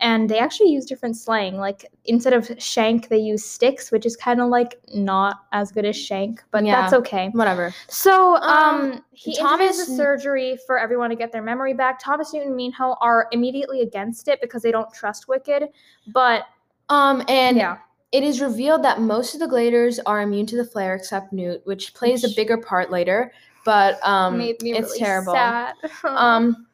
[0.00, 1.58] And they actually use different slang.
[1.58, 5.84] Like instead of shank, they use sticks, which is kind of like not as good
[5.84, 6.80] as shank, but Yeah.
[6.80, 7.28] that's okay.
[7.32, 7.74] Whatever.
[7.88, 11.98] So, um, Um, he Thomas introduces N- surgery for everyone to get their memory back.
[12.02, 15.68] Thomas Newton and Minho are immediately against it because they don't trust Wicked.
[16.08, 16.44] But
[16.88, 17.76] Um, and yeah,
[18.12, 21.60] It is revealed that most of the Gladers are immune to the flare except Newt,
[21.64, 23.30] which plays a bigger part later.
[23.64, 25.34] But um, made me it's really terrible.
[25.34, 25.74] sad.
[26.04, 26.66] Um,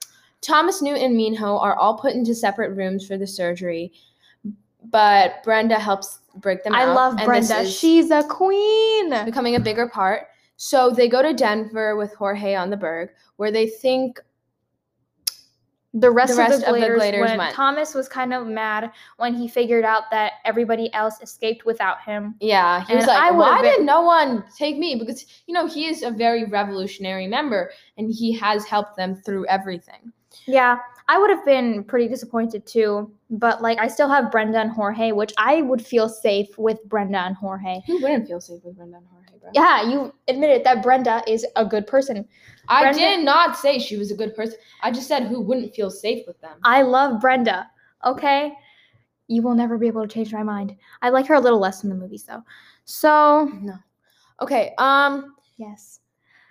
[0.46, 3.92] Thomas, Newt, and Minho are all put into separate rooms for the surgery,
[4.84, 6.94] but Brenda helps break them I out.
[6.94, 7.66] love and Brenda.
[7.66, 9.10] She's a queen.
[9.24, 10.28] becoming a bigger part.
[10.56, 14.20] So they go to Denver with Jorge on the Berg, where they think
[15.92, 17.54] the rest, The rest of the of the Gladers, Gladers went.
[17.54, 22.34] Thomas was kind of mad when he figured out that everybody else escaped without him.
[22.40, 25.24] Yeah, he was And I like, would've "Why been- did no one take me?" Because
[25.46, 30.12] you know he is a very revolutionary member, and he has helped them through everything.
[30.46, 30.78] Yeah,
[31.08, 33.12] I would have been pretty disappointed too.
[33.30, 37.18] But like, I still have Brenda and Jorge, which I would feel safe with Brenda
[37.18, 37.80] and Jorge.
[37.86, 39.50] Who wouldn't feel safe with Brenda and Jorge, bro?
[39.54, 42.26] Yeah, you admitted that Brenda is a good person.
[42.68, 44.58] I Brenda- did not say she was a good person.
[44.82, 46.58] I just said who wouldn't feel safe with them.
[46.64, 47.70] I love Brenda.
[48.04, 48.52] Okay,
[49.28, 50.76] you will never be able to change my mind.
[51.02, 52.42] I like her a little less in the movies though.
[52.84, 53.74] So no.
[54.40, 54.74] Okay.
[54.78, 55.34] Um.
[55.56, 56.00] yes.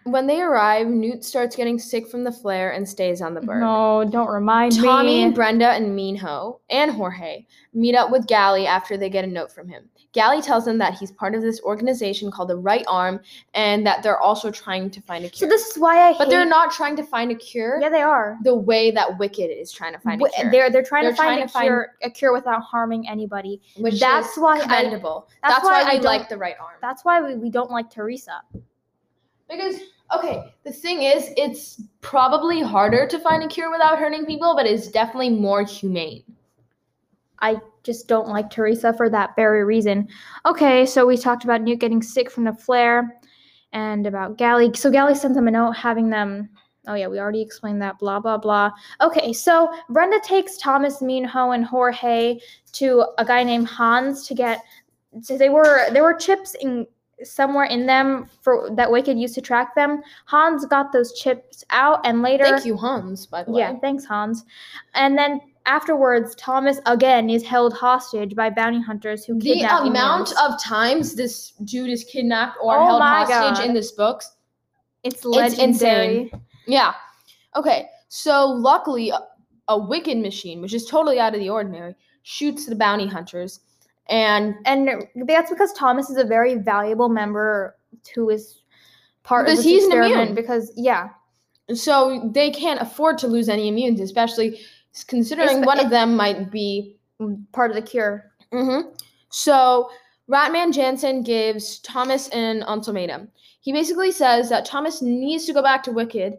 [0.05, 3.59] When they arrive, Newt starts getting sick from the flare and stays on the berg.
[3.59, 5.21] No, don't remind Tommy, me.
[5.23, 9.51] Tommy, Brenda, and Minho and Jorge meet up with Gally after they get a note
[9.51, 9.89] from him.
[10.13, 13.19] Gally tells them that he's part of this organization called the Right Arm
[13.55, 15.49] and that they're also trying to find a cure.
[15.49, 16.17] So this is why I.
[16.19, 18.37] but they're not trying to find a cure Yeah, they are.
[18.43, 20.51] the way that Wicked is trying to find a cure.
[20.51, 23.09] They're they're trying They're to find trying a to find- cure a cure without harming
[23.09, 23.59] anybody.
[23.77, 25.27] which that's is why I- commendable.
[25.41, 26.75] that's that's, why why, I we don't- like the Right Arm.
[26.79, 28.41] That's why we, we don't like Teresa.
[29.49, 29.79] Because
[30.13, 34.65] okay, the thing is, it's probably harder to find a cure without hurting people, but
[34.65, 36.23] it's definitely more humane.
[37.39, 40.07] I just don't like Teresa for that very reason.
[40.45, 43.19] Okay, so we talked about Newt getting sick from the flare
[43.73, 44.71] and about Gally.
[44.73, 46.49] So Gally sends them a note having them.
[46.87, 47.99] Oh, yeah, we already explained that.
[47.99, 48.71] Blah, blah, blah.
[49.01, 52.39] Okay, so Brenda takes Thomas, Minho, and Jorge
[52.73, 54.61] to a guy named Hans to get.
[55.21, 56.85] So they were there were chips in
[57.23, 60.01] somewhere in them for that Wicked used to track them.
[60.25, 62.43] Hans got those chips out, and later.
[62.45, 63.25] Thank you, Hans.
[63.25, 63.61] By the way.
[63.61, 64.43] Yeah, thanks, Hans.
[64.93, 70.33] And then afterwards, Thomas again is held hostage by bounty hunters who The kidnap amount
[70.41, 73.65] of times this dude is kidnapped or Oh held hostage God.
[73.65, 74.35] in this books.
[75.03, 76.29] it's it's insane.
[76.67, 76.93] Yeah.
[77.55, 77.87] Okay.
[78.09, 79.19] So luckily, a,
[79.67, 83.61] a wicked machine, which is totally out of the ordinary, shoots the bounty hunters,
[84.09, 87.75] and And that's because Thomas is a very valuable member
[88.13, 88.61] who is
[89.23, 90.21] part Because of this he's an experiment.
[90.21, 90.35] immune.
[90.35, 91.09] Because yeah,
[91.73, 94.59] so they can't afford to lose any immunes, especially
[95.07, 96.97] considering Espe- one of them might be.
[97.53, 98.31] part of the cure.
[98.51, 98.81] hmm
[99.29, 99.89] So
[100.29, 103.29] Ratman Janson gives Thomas an ultimatum.
[103.61, 106.37] He basically says that Thomas needs to go back to Wicked,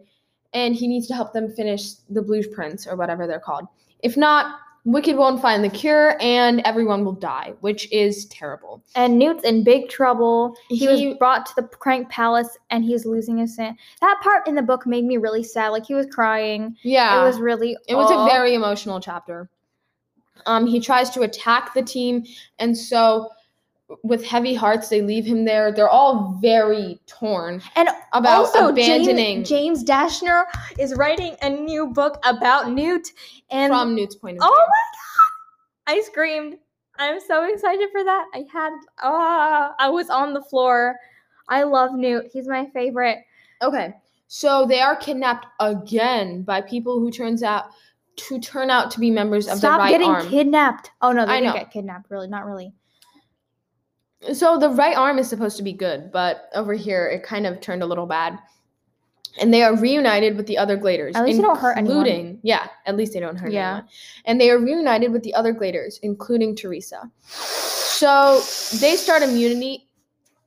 [0.53, 3.67] and he needs to help them finish the blueprints or whatever they're called.
[4.01, 8.81] If not, Wicked won't find the cure, and everyone will die, which is terrible.
[8.95, 10.55] And Newt's in big trouble.
[10.69, 13.75] He, He- was brought to the Crank Palace, and he's losing his sin.
[13.99, 15.69] That part in the book made me really sad.
[15.69, 16.77] Like he was crying.
[16.83, 17.75] Yeah, It was really.
[17.89, 18.23] It was oh.
[18.23, 19.49] a very emotional chapter.
[20.45, 22.23] Um, he tries to attack the team,
[22.57, 23.29] and so
[24.03, 25.71] with heavy hearts, they leave him there.
[25.71, 30.43] They're all very torn And about also, abandoning James, James Dashner
[30.77, 33.07] is writing a new book about Newt,
[33.49, 34.59] and from Newt's point of view oh view.
[34.59, 36.57] my god, I screamed!
[36.99, 38.25] I'm so excited for that.
[38.33, 40.95] I had ah, I was on the floor.
[41.47, 42.25] I love Newt.
[42.33, 43.19] He's my favorite.
[43.61, 43.93] Okay,
[44.27, 47.65] so they are kidnapped again by people who turns out
[48.17, 50.27] to turn out to be members of Stop the right getting arm.
[50.27, 50.91] kidnapped.
[51.01, 51.59] Oh no, they I didn't know.
[51.59, 52.09] get kidnapped.
[52.09, 52.73] Really, not really.
[54.33, 57.59] So the right arm is supposed to be good, but over here it kind of
[57.61, 58.39] turned a little bad.
[59.39, 61.15] And they are reunited with the other Gladers.
[61.15, 61.97] At least they don't hurt anyone.
[62.07, 63.69] including- Yeah, at least they don't hurt Yeah.
[63.69, 63.89] anyone.
[64.25, 67.11] And they are reunited with the other Gladers, including Teresa.
[67.29, 68.41] So
[68.79, 69.87] they start a mutiny.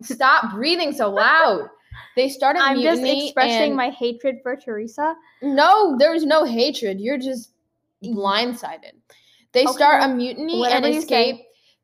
[0.03, 1.69] Stop breathing so loud.
[2.17, 5.15] They start a I'm just expressing my hatred for Teresa.
[5.43, 7.01] No, there's no hatred.
[7.01, 7.51] You're just
[8.03, 8.93] blindsided.
[9.53, 11.43] They start a mutiny whatever and escape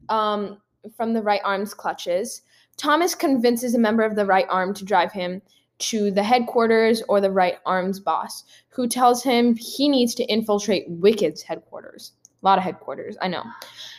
[0.09, 0.61] um,
[0.97, 2.43] from the right arm's clutches.
[2.77, 5.41] Thomas convinces a member of the right arm to drive him
[5.79, 10.89] to the headquarters or the right arm's boss, who tells him he needs to infiltrate
[10.89, 12.13] Wicked's headquarters.
[12.43, 13.43] A lot of headquarters, I know.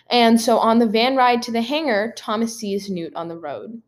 [0.10, 3.82] And so on the van ride to the hangar, Thomas sees Newt on the road.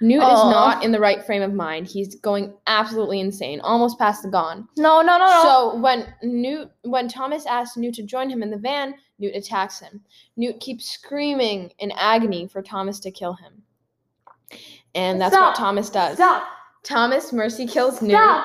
[0.00, 0.32] Newt Aw.
[0.34, 1.86] is not in the right frame of mind.
[1.86, 4.66] He's going absolutely insane, almost past the gone.
[4.76, 5.42] No, no, no, no.
[5.42, 9.80] So when Newt, when Thomas asks Newt to join him in the van, Newt attacks
[9.80, 10.00] him.
[10.36, 13.62] Newt keeps screaming in agony for Thomas to kill him,
[14.94, 15.50] and that's Stop.
[15.50, 16.16] what Thomas does.
[16.16, 16.44] Stop!
[16.82, 18.44] Thomas mercy kills Newt,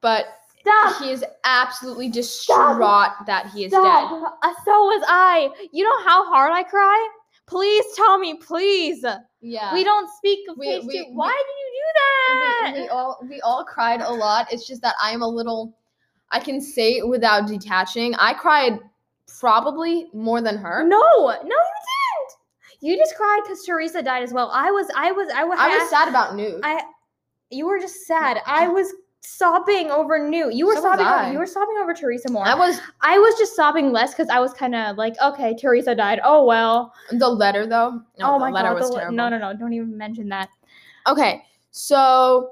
[0.00, 0.26] but
[0.60, 1.02] Stop!
[1.02, 3.80] he is absolutely distraught that he is dead.
[3.80, 4.38] Stop!
[4.42, 5.50] Uh, so was I.
[5.72, 7.08] You know how hard I cry?
[7.46, 9.04] Please tell me, please.
[9.40, 11.04] Yeah, We don't speak of We- we- two.
[11.08, 12.72] we- Why did you do that?
[12.74, 14.52] we, we all we all cried a lot.
[14.52, 15.72] It's just that I'm a little.
[16.32, 18.14] I can say it without detaching.
[18.16, 18.80] I cried
[19.38, 20.82] probably more than her.
[20.82, 22.32] no, no, you didn't.
[22.80, 24.50] You just cried because Teresa died as well.
[24.52, 25.58] I was, I was, I was.
[25.60, 26.60] I was sad about news.
[26.64, 26.82] I,
[27.50, 28.40] You were just sad.
[28.44, 28.74] I mm.
[28.74, 30.50] was sobbing over new.
[30.50, 31.06] You were So sobbing.
[31.06, 32.46] Over, you were sobbing over Teresa more.
[32.46, 35.94] I was I was just sobbing less because I was kind of like, okay, Teresa
[35.94, 36.20] died.
[36.22, 36.92] Oh well.
[37.10, 38.00] the letter though.
[38.18, 38.80] No, oh the my letter god.
[38.80, 39.16] was le- terrible.
[39.16, 39.56] no, no, no.
[39.56, 40.48] Don't even mention that.
[41.06, 42.50] Okay, so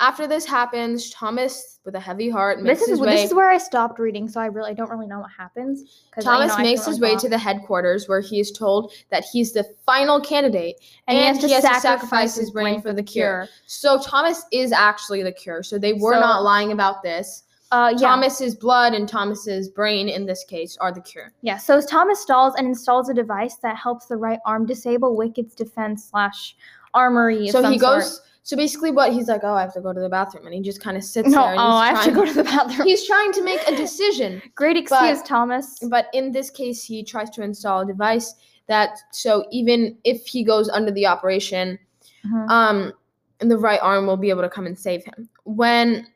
[0.00, 3.14] after this happens, Thomas, with a heavy heart, makes This is his way.
[3.16, 5.82] this is where I stopped reading, so I really I don't really know what happens.
[6.10, 7.22] 'cause I- you Thomas know, I makes his really way talk.
[7.22, 11.38] to the headquarters where he is told that he's the final candidate and, he has,
[11.38, 13.46] to, sacrifice sacrifice his brain for the cure.
[13.66, 15.62] So Thomas is actually the cure.
[15.62, 17.44] So they were So- not lying about this.
[17.72, 21.32] Uh, yeah, Thomas's blood and Thomas's brain in this case are the cure.
[21.42, 21.56] yeah.
[21.56, 26.08] So Thomas stalls and installs a device that helps the right arm disable Wicked's defense
[26.10, 26.56] slash
[26.94, 27.48] armory.
[27.48, 28.00] so he sort.
[28.00, 28.22] goes.
[28.42, 30.60] So basically, what he's like, oh, I have to go to the bathroom, and he
[30.62, 31.50] just kind of sits No, there.
[31.50, 32.88] And oh, I have to go to the bathroom.
[32.88, 35.78] He's trying to make a decision, Great excuse, Thomas.
[35.90, 38.34] but in this case, he tries to install a device
[38.66, 41.78] that so even if he goes under the operation,
[42.26, 42.48] Mhm.
[42.50, 42.92] um,
[43.40, 45.28] the right arm will be able to come and save him.
[45.44, 46.06] When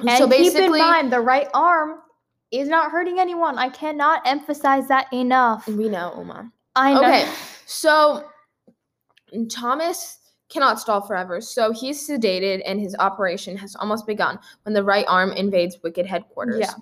[0.00, 2.00] And so keep in mind, the right arm
[2.50, 3.58] is not hurting anyone.
[3.58, 5.66] I cannot emphasize that enough.
[5.66, 6.50] we know Oma.
[6.76, 7.00] I know.
[7.02, 7.28] Okay,
[7.66, 8.24] so
[9.50, 10.18] Thomas
[10.52, 15.06] cannot stall forever, so he's sedated and his operation has almost begun when the right
[15.08, 16.60] arm invades Wicked headquarters.
[16.60, 16.74] Yeah.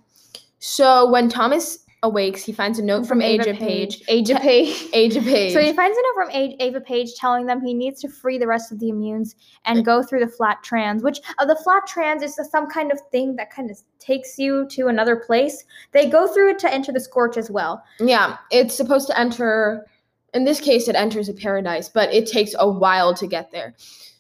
[0.59, 4.03] So when Thomas awakes, he finds a note from, Aja Paige.
[4.09, 4.89] Aja Paige.
[4.95, 5.53] Aja Paige.
[5.53, 8.39] So he finds a note from A- Ava Paige telling them he needs to free
[8.39, 11.87] the rest of the immunes and go through the flat trans, which uh, the flat
[11.87, 15.65] trans is some kind of thing that kind of takes you to another place.
[15.93, 17.83] They go through it to enter the scorch as well.
[17.99, 19.87] yeah, it's supposed to enter.
[20.35, 23.75] In this case, it enters a paradise, but it takes a while to get there.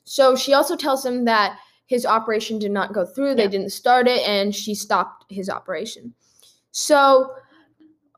[0.05, 3.35] So she also tells him that his operation did not go through.
[3.37, 3.49] They Yeah.
[3.49, 6.15] didn't start it, and she stopped his operation.
[6.73, 7.35] So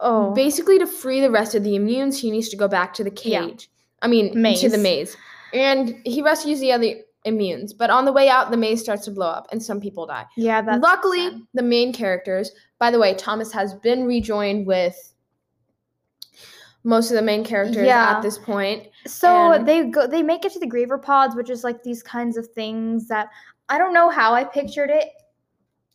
[0.04, 3.04] Oh, basically to free the rest of the immunes he needs to go back to
[3.04, 3.30] the cage.
[3.70, 4.04] Yeah.
[4.04, 4.60] i mean maze.
[4.60, 5.16] to the Maze.
[5.54, 9.12] and he rescues the other immunes but on the way out the maze starts to
[9.12, 11.40] blow up and some people die yeah, that's luckily sad.
[11.54, 12.50] the main characters
[12.80, 15.11] by the way thomas has been rejoined with
[16.84, 18.10] most of the main characters Yeah.
[18.16, 21.50] at this point So and- they go they make it to the Griever pods, which
[21.50, 23.28] is like these kinds of things that
[23.68, 25.08] I don't know how I pictured it,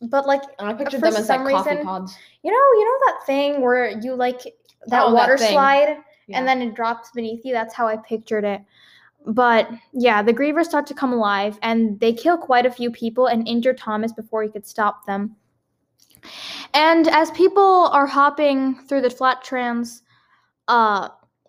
[0.02, 2.84] but like i pictured For them as some like coffee reason- pods you know, you
[2.84, 4.40] know that thing where you like
[4.86, 5.52] that Oh, water thing.
[5.52, 5.98] slide
[6.28, 6.38] Yeah.
[6.38, 7.52] and then it drops beneath you.
[7.52, 8.62] That's how I pictured it.
[9.26, 13.26] But yeah, the Grievers start to come alive and they kill quite a few people
[13.26, 15.36] and injure Thomas before he could stop them.
[16.74, 20.02] And as people are hopping through the flat trans,
[20.68, 21.08] uh,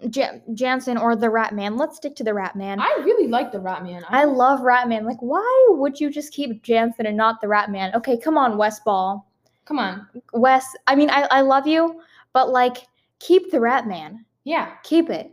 [0.09, 2.79] Jan- Janson or the Rat Man, let's stick to the Rat Man.
[2.79, 5.05] i really like the rat man I love Rat Man.
[5.05, 7.93] Like, why would you just keep Janson and not the Rat Man?
[7.95, 9.25] Okay, come on, Wes Ball.
[9.65, 12.01] come on Wes, I mean, I, I love you,
[12.33, 12.87] but like,
[13.19, 14.25] keep the Rat Man.
[14.45, 15.31] yeah Keep it.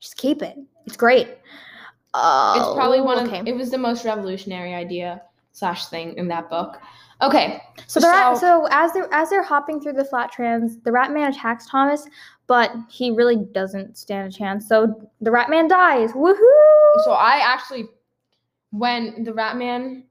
[0.00, 0.56] Just keep it.
[0.86, 1.28] It's great.
[2.12, 3.40] Uh, it's probably one okay.
[3.40, 6.78] of it was the most revolutionary idea slash thing in that book
[7.22, 10.78] okay So the rat, So- so as they're as they're hopping through the flat trans,
[10.80, 12.06] the rat man attacks Thomas,
[12.46, 14.68] but he really doesn't stand a chance.
[14.68, 16.12] So the rat man dies.
[16.12, 17.04] Woohoo!
[17.04, 17.88] So I actually,
[18.70, 20.04] when the Rat Man,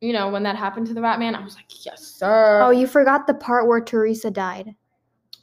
[0.00, 2.60] you know, when that happened to the Rat Man, I was like, yes, sir.
[2.62, 4.74] oh, you forgot the part where Teresa died.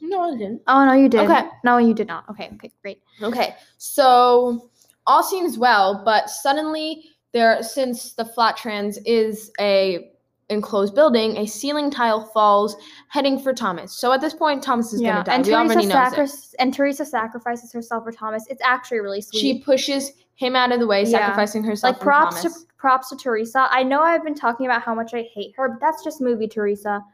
[0.00, 0.62] no, I didn't.
[0.68, 1.20] Oh no, you did.
[1.28, 1.48] Okay.
[1.64, 2.24] No, you did not.
[2.30, 2.50] Okay.
[2.54, 2.72] Okay.
[2.82, 3.02] Great.
[3.22, 4.70] Okay, so
[5.06, 10.12] all seems well, but suddenly there, since the flat trans is a
[10.50, 12.76] enclosed building, a ceiling tile falls,
[13.08, 13.92] heading for Thomas.
[13.92, 15.34] So at this point, Thomas is gonna die.
[15.34, 16.28] and we Teresa already know it.
[16.28, 18.46] sacri- and Teresa sacrifices herself for Thomas.
[18.48, 19.40] It's actually really sweet.
[19.40, 21.18] She pushes him out of the way, Yeah.
[21.18, 21.94] sacrificing herself.
[21.94, 22.62] like props Thomas.
[22.62, 23.66] to props to Teresa.
[23.70, 26.46] I know I've been talking about how much I hate her, but that's just movie
[26.48, 27.04] Teresa.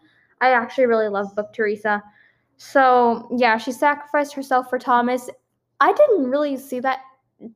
[0.41, 2.03] I actually really love book Teresa.
[2.57, 5.29] So yeah, she sacrificed herself for Thomas.
[5.81, 7.01] I didn't really see that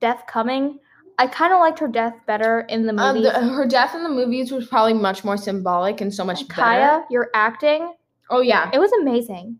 [0.00, 0.80] death coming.
[1.18, 3.22] I kind of liked her death better in the movie.
[3.22, 6.60] the- her death in the movies was probably much more symbolic and so much better.
[6.62, 7.92] Kaya, your acting,
[8.30, 9.58] Oh yeah, it was amazing.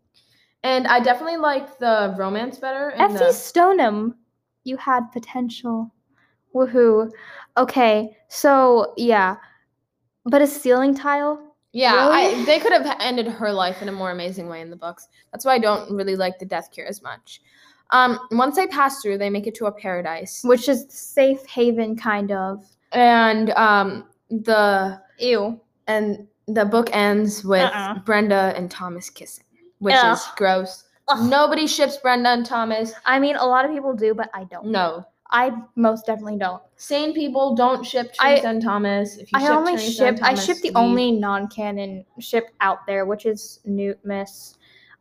[0.62, 2.90] and I definitely like the romance better.
[2.90, 4.16] in Effie the- Stoneham,
[4.64, 5.92] you had potential.
[6.54, 7.10] Woohoo.
[7.56, 9.36] Okay, so yeah.
[10.24, 11.42] But a ceiling tile?
[11.72, 14.76] yeah, I, they could have ended her life in a more amazing way in the
[14.76, 15.08] books.
[15.32, 17.40] That's why I don't really like the death cure as much.
[17.90, 21.96] Um, once they pass through, they make it to a paradise, Which is safe haven
[21.96, 22.64] kind of.
[22.92, 25.60] and um, the Ew.
[25.86, 28.00] and the book ends with Uh-uh.
[28.00, 29.44] Brenda and Thomas kissing,
[29.78, 30.16] which Ugh.
[30.16, 30.84] is gross.
[31.08, 31.28] Ugh.
[31.30, 32.92] Nobody ships Brenda and Thomas.
[33.06, 34.66] I mean, a lot of people do, but I don't.
[34.66, 36.62] No, I most definitely don't.
[36.76, 39.16] sane people don't ship I- Teresa and Thomas.
[39.16, 40.06] If you I ship only Teresa ship.
[40.08, 40.76] and I Thomas, ship the leave.
[40.76, 44.56] only non-canon ship out there, which is Newtmas.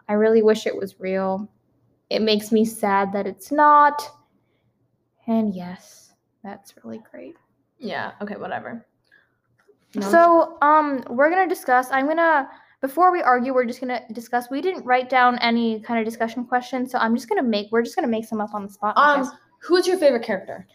[0.10, 1.50] I really wish it was real.
[2.10, 4.02] It makes me sad that it's not.
[5.28, 7.36] And yes, that's really great.
[7.80, 8.14] Yeah.
[8.22, 8.36] Okay.
[8.36, 8.86] Whatever.
[9.96, 10.10] No?
[10.10, 11.90] So, um, we're gonna discuss.
[11.92, 12.50] I'm gonna
[12.82, 14.50] before we argue, we're just gonna discuss.
[14.50, 17.68] We didn't write down any kind of discussion questions, so I'm just gonna make.
[17.72, 18.98] We're just gonna make some up on the spot.
[18.98, 20.68] Um, who's your favorite character?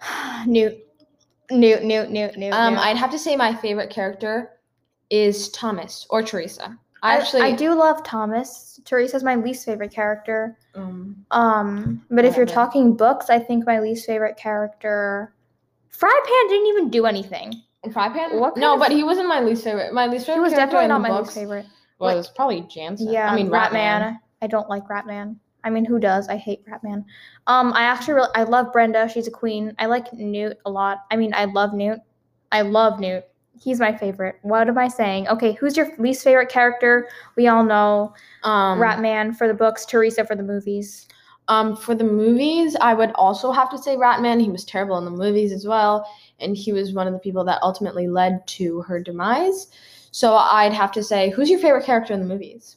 [0.46, 0.78] Newt,
[1.50, 2.52] Newt, Newt, Newt, Newt.
[2.52, 2.82] Um, Newt.
[2.82, 4.50] I'd have to say my favorite character
[5.10, 6.78] is Thomas or Teresa.
[7.04, 8.80] I actually, I do love Thomas.
[8.84, 10.56] Teresa's my least favorite character.
[10.74, 12.66] Um, Um, but if you're Whatever.
[12.66, 15.34] talking books, I think my least favorite character,
[15.90, 17.54] Fry Pan didn't even do anything.
[17.92, 18.40] Fry Pan.
[18.40, 19.92] What no, but he wasn't my least favorite.
[19.92, 20.36] My least favorite.
[20.36, 21.66] He was definitely not my least favorite.
[21.66, 23.10] It was probably Janson.
[23.12, 23.72] Yeah, I mean Ratman.
[23.72, 24.18] Ratman.
[24.42, 25.36] I don't like Ratman.
[25.62, 26.28] I mean, who does?
[26.28, 27.04] I hate Ratman.
[27.46, 29.08] Um, I actually really, I love Brenda.
[29.08, 29.74] She's a queen.
[29.78, 31.04] I like Newt a lot.
[31.10, 32.00] I mean, I love Newt.
[32.52, 33.24] I love Newt.
[33.58, 34.36] He's my favorite.
[34.42, 35.28] What am I saying?
[35.28, 37.08] Okay, who's your least favorite character?
[37.36, 41.08] We all know Um, Ratman for the books, Teresa for the movies.
[41.48, 44.40] Um, for the movies, I would also have to say Ratman.
[44.40, 46.06] He was terrible in the movies as well,
[46.40, 49.68] and he was one of the people that ultimately led to her demise.
[50.10, 52.76] So I'd have to say, who's your favorite character in the movies?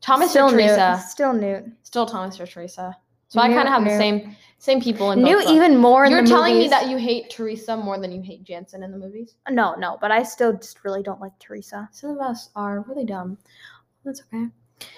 [0.00, 0.96] Thomas Still or Teresa?
[0.96, 1.08] Newt.
[1.08, 1.64] Still Newt.
[1.82, 2.96] Still Thomas or Teresa.
[3.28, 5.50] So I kind of have the same same people in both Newt books.
[5.50, 8.42] even more in You're the telling me that you hate Teresa more than you hate
[8.42, 9.36] Janson in the movies.
[9.48, 11.88] No, no, but I still just really don't like Teresa.
[11.92, 13.38] Some of us are really dumb.
[14.04, 14.48] That's okay.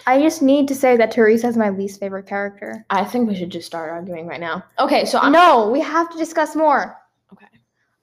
[0.07, 2.85] I just need to say that Teresa is my least favorite character.
[2.91, 4.65] I think we should just start arguing right now.
[4.79, 6.97] Okay, so I'm no, we have to discuss more.
[7.33, 7.47] Okay.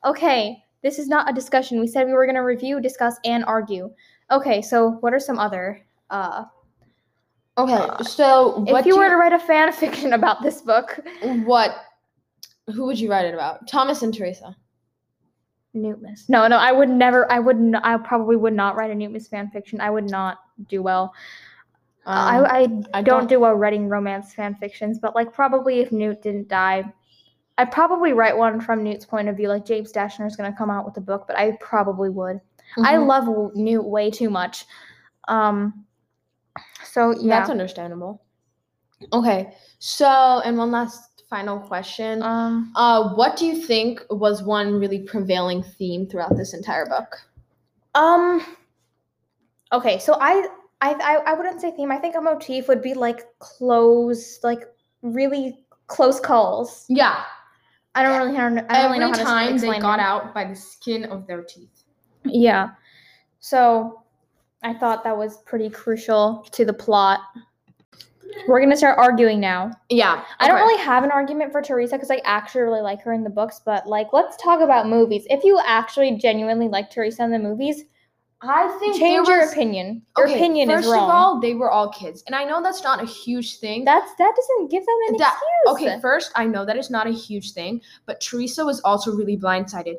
[0.05, 1.80] Okay, this is not a discussion.
[1.80, 3.89] We said we were going to review, discuss, and argue.
[4.32, 5.82] Okay, so what are some other?
[6.10, 6.45] Uh,
[7.58, 7.74] okay.
[7.74, 10.99] Uh, So what if you do were to write a fan fiction about this book,
[11.45, 11.76] What?
[12.74, 13.68] Who would you write it about?
[13.68, 14.55] Thomas and Teresa.
[15.76, 16.28] Newtmas.
[16.28, 17.32] No, no, I would never.
[17.32, 17.76] I would.
[17.84, 19.80] I probably would not write a Newtmas fan fiction.
[19.80, 21.14] I would not do well.
[22.05, 25.80] Um, I, I, I don't, don't- do well writing romance fan fictions, but like probably
[25.82, 26.84] if Newt didn't die,
[27.58, 29.49] I'd probably write one from Newt's point of view.
[29.49, 32.39] Like James Dashner is going to come out with a book, but I probably would.
[32.84, 33.08] I Mhm.
[33.08, 34.66] love Newt way too much.
[35.28, 35.86] Um.
[36.84, 37.39] So yeah.
[37.39, 38.22] That's understandable.
[39.14, 42.24] Okay, so and one last final question.
[42.24, 42.72] um.
[42.76, 47.16] Uh, what do you think was one really prevailing theme throughout this entire book?
[47.95, 48.41] Um.
[49.74, 50.47] Okay, so I,
[50.80, 51.91] I, I, I wouldn't say theme.
[51.91, 54.62] I think a motif would be like close, like
[55.01, 56.86] really close calls.
[56.88, 57.24] Yeah,
[57.93, 60.03] I don't really, I don't every really know how to time they explain got it.
[60.03, 61.84] out by the skin of their teeth.
[62.24, 62.70] Yeah.
[63.39, 64.03] So
[64.68, 67.22] I thought that was pretty crucial to the plot.
[68.49, 69.72] We're gonna start arguing now.
[69.89, 73.13] Yeah, I don't really have an argument for Teresa because I actually really like her
[73.13, 75.26] in the books, but like let's talk about movies.
[75.30, 77.86] If you actually genuinely like Teresa in the movies,
[78.41, 80.01] I think change your was- opinion.
[80.18, 80.99] Your Okay, opinion first is wrong.
[80.99, 83.86] First of all, they were all kids, and I know that's not a huge thing.
[83.86, 85.88] That's that doesn't give them an That- excuse.
[85.93, 89.38] Okay, first, I know that is not a huge thing, but Teresa was also really
[89.38, 89.95] blindsided.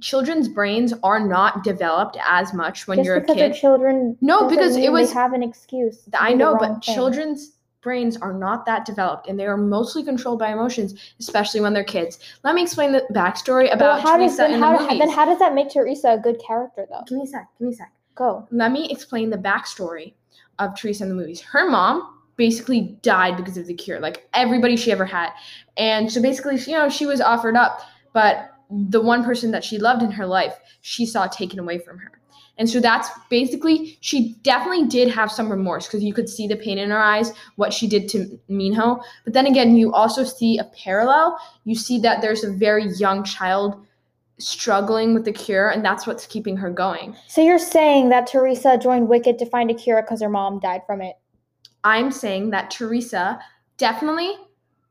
[0.00, 3.58] Children's brains are not developed as much when Just you're a because they're kid.
[3.60, 4.16] children.
[4.20, 6.08] No, because it was- they have an excuse.
[6.18, 6.94] I know, but thing.
[6.94, 11.72] children's brains are not that developed and they are mostly controlled by emotions, especially when
[11.72, 12.18] they're kids.
[12.44, 14.98] Let me explain the backstory Well, about does Teresa then in how, the movies.
[15.00, 17.02] then how does that make Teresa a good character though?
[17.06, 17.92] give me a sec, give me a sec.
[18.14, 18.46] Go.
[18.50, 20.14] Let me explain the backstory
[20.58, 21.40] of Teresa in the movies.
[21.40, 25.30] Her mom basically died because of the cure, like everybody she ever had.
[25.76, 27.80] And so basically, you know, she was offered up,
[28.12, 28.51] but
[28.88, 32.12] the one person that she loved in her life, she saw taken away from her.
[32.58, 36.56] And so that's basically, she definitely did have some remorse because you could see the
[36.56, 39.00] pain in her eyes, what she did to Minho.
[39.24, 41.38] But then again, you also see a parallel.
[41.64, 43.84] You see that there's a very young child
[44.38, 47.16] struggling with the cure, and that's what's keeping her going.
[47.26, 50.82] So you're saying that Teresa joined Wicked to find a cure because her mom died
[50.86, 51.16] from it?
[51.84, 53.40] I'm saying that Teresa
[53.76, 54.36] definitely,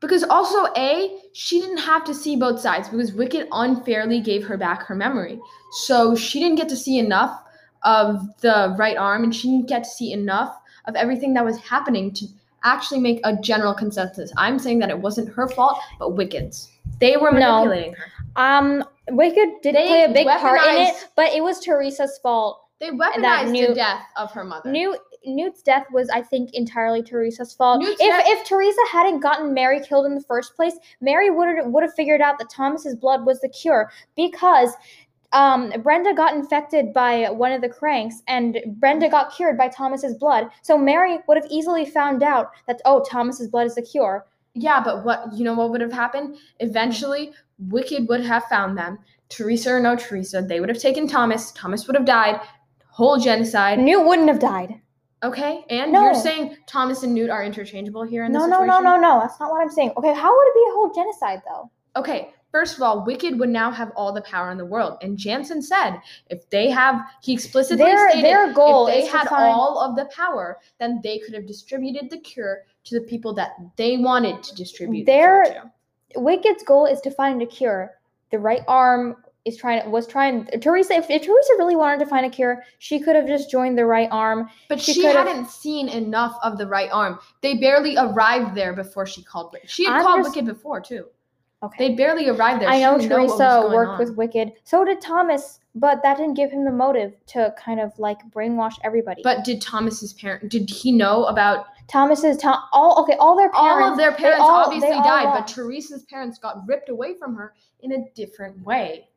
[0.02, 4.58] because also, A, she didn't have to see both sides because Wicked unfairly gave her
[4.58, 5.40] back her memory.
[5.84, 7.40] So she didn't get to see enough
[7.84, 10.54] of the right arm and she didn't get to see enough
[10.86, 12.26] of everything that was happening to
[12.64, 14.32] actually make a general consensus.
[14.36, 16.68] I'm saying that it wasn't her fault, but Wicked's.
[17.00, 17.64] They were No.
[17.64, 18.06] manipulating her.
[18.36, 22.60] Um, Wicked did They play a big part in it, but it was Teresa's fault.
[22.80, 24.70] They weaponized the Newt- death of her mother.
[24.70, 27.80] Newt Newt's death was, I think, entirely Teresa's fault.
[27.80, 31.56] Newt's if death- if Teresa hadn't gotten Mary killed in the first place, Mary would
[31.56, 34.72] have would have figured out that Thomas's blood was the cure because.
[35.34, 40.14] Um, Brenda got infected by one of the cranks, and Brenda got cured by Thomas's
[40.18, 40.50] blood.
[40.60, 44.26] So Mary would have easily found out that oh, Thomas's blood is the cure.
[44.52, 46.36] Yeah, but what you know what would have happened?
[46.60, 48.98] Eventually, Wicked would have found them.
[49.30, 51.52] Teresa or no Teresa, they would have taken Thomas.
[51.52, 52.38] Thomas would have died.
[52.88, 53.78] Whole genocide.
[53.78, 54.80] Newt wouldn't have died.
[55.24, 56.02] Okay, and No.
[56.04, 58.84] you're saying Thomas and Newt are interchangeable here in No, this no, situation?
[58.84, 59.20] no, no, no.
[59.20, 59.92] That's not what I'm saying.
[59.96, 61.70] Okay, how would it be a whole genocide though?
[61.94, 64.98] Okay, first of all, Wicked would now have all the power in the world.
[65.00, 69.28] And Janson said if they have, he explicitly Their stated their goal if they had
[69.28, 73.32] find all of the power, then they could have distributed the cure to the people
[73.34, 75.70] that they wanted to distribute Their-.
[76.16, 77.92] Wicked's goal is to find a cure.
[78.32, 82.24] The right arm is trying was trying Teresa if, if Teresa really wanted to find
[82.24, 84.48] a cure, she could have just joined the right arm.
[84.68, 87.18] But she she, hadn't seen enough of the right arm.
[87.40, 89.70] They barely arrived there before she called Wicked.
[89.70, 91.06] She had I'm called just- Wicked before too.
[91.64, 91.88] Okay.
[91.88, 92.68] They barely arrived there.
[92.68, 93.98] I She know didn't what was Teresa going worked on.
[94.00, 94.52] with Wicked.
[94.64, 98.74] So did Thomas, but that didn't give him the motive to kind of like brainwash
[98.82, 99.22] everybody.
[99.22, 100.48] But did Thomas's parent?
[100.50, 104.40] Did he know about Thomas's Tom all okay, all their parents all of their parents?
[104.40, 105.46] all- obviously all died, but.
[105.46, 109.08] Teresa's parents got ripped away from her in a different way.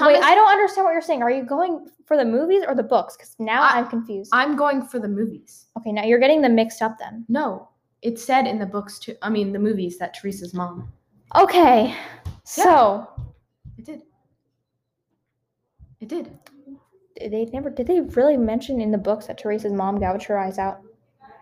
[0.00, 1.22] Wait, I don't understand what you're saying.
[1.22, 3.16] Are you going for the movies or the books?
[3.16, 4.30] Because now I- I'm confused.
[4.32, 5.66] I'm going for the movies.
[5.78, 7.24] okay, now you're getting them mixed up then.
[7.28, 7.68] No,
[8.02, 9.14] it said in the books too.
[9.22, 10.92] I mean, the movies that Teresa's mom.
[11.36, 11.94] Okay.
[12.44, 13.08] So
[13.78, 14.02] It did.
[16.00, 16.38] It did.
[17.20, 20.58] they never did they really mention in the books that Teresa's mom gouged her eyes
[20.58, 20.80] out?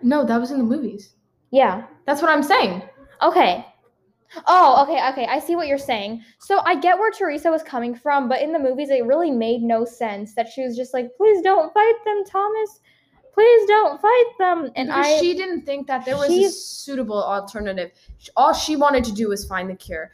[0.02, 1.14] No, that was in the movies.
[1.50, 1.84] Yeah.
[2.06, 2.82] That's what I'm saying.
[3.22, 3.66] Okay.
[4.46, 5.26] Oh, okay, okay.
[5.26, 6.24] I see what you're saying.
[6.38, 9.62] So I get where Teresa was coming from, but in the movies, it really made
[9.62, 12.80] no sense that she was just like, "Please don't fight them, Thomas.
[13.34, 17.22] Please don't fight them." And because I, she didn't think that there was a suitable
[17.22, 17.92] alternative.
[18.36, 20.10] All she wanted to do was find the cure.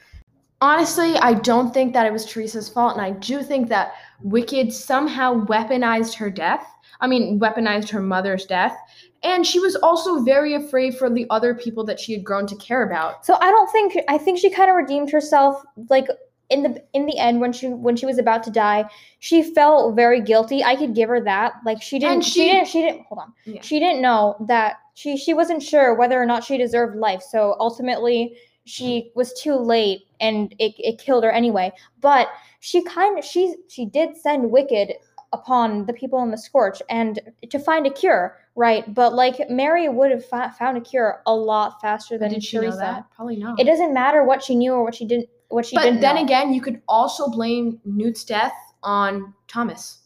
[0.61, 4.73] Honestly, I don't think that it was Teresa's fault, and I do think that Wicked
[4.73, 6.67] somehow weaponized her death.
[7.01, 8.77] I mean, weaponized her mother's death.
[9.23, 12.57] And she was also very afraid for the other people that she had grown to
[12.57, 13.27] care about.
[13.27, 16.07] so I don't think I think she kind of redeemed herself, like
[16.51, 18.89] in the in the end when she when she was about to die.
[19.19, 20.63] She felt very guilty.
[20.65, 21.55] I could give her that.
[21.65, 22.23] Like she didn't.
[22.23, 22.69] She, she- didn't.
[22.69, 23.07] She didn't.
[23.07, 23.33] Hold on.
[23.45, 23.61] Yeah.
[23.63, 27.23] She didn't know that she she wasn't sure whether or not she deserved life.
[27.23, 29.19] So ultimately, she hmm.
[29.19, 31.73] was too late, and it, it killed her anyway.
[32.01, 32.29] But
[32.61, 34.95] she kind of she she did send Wicked
[35.33, 37.19] upon the people in the Scorch and
[37.51, 38.93] to find a cure, right?
[38.95, 42.57] But like Mary would have fa- found a cure a lot faster than Did she
[42.57, 42.71] Teresa.
[42.71, 43.11] know that?
[43.15, 43.61] Probably not.
[43.61, 45.29] It doesn't matter what she knew or what she didn't.
[45.49, 46.01] What she but didn't.
[46.01, 46.23] then know.
[46.25, 48.53] again, you could also blame Newt's death
[48.83, 50.01] on Thomas.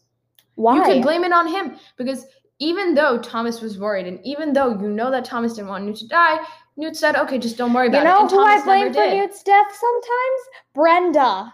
[0.55, 0.75] why?
[0.77, 2.25] You could blame it on him because
[2.59, 5.97] even though Thomas was worried, and even though you know that Thomas didn't want Newt
[5.97, 6.37] to die,
[6.77, 8.99] Newt said, "Okay, just don't worry you about know it." And who I blame for
[8.99, 9.17] did.
[9.17, 10.41] Newt's death sometimes?
[10.73, 11.53] Brenda.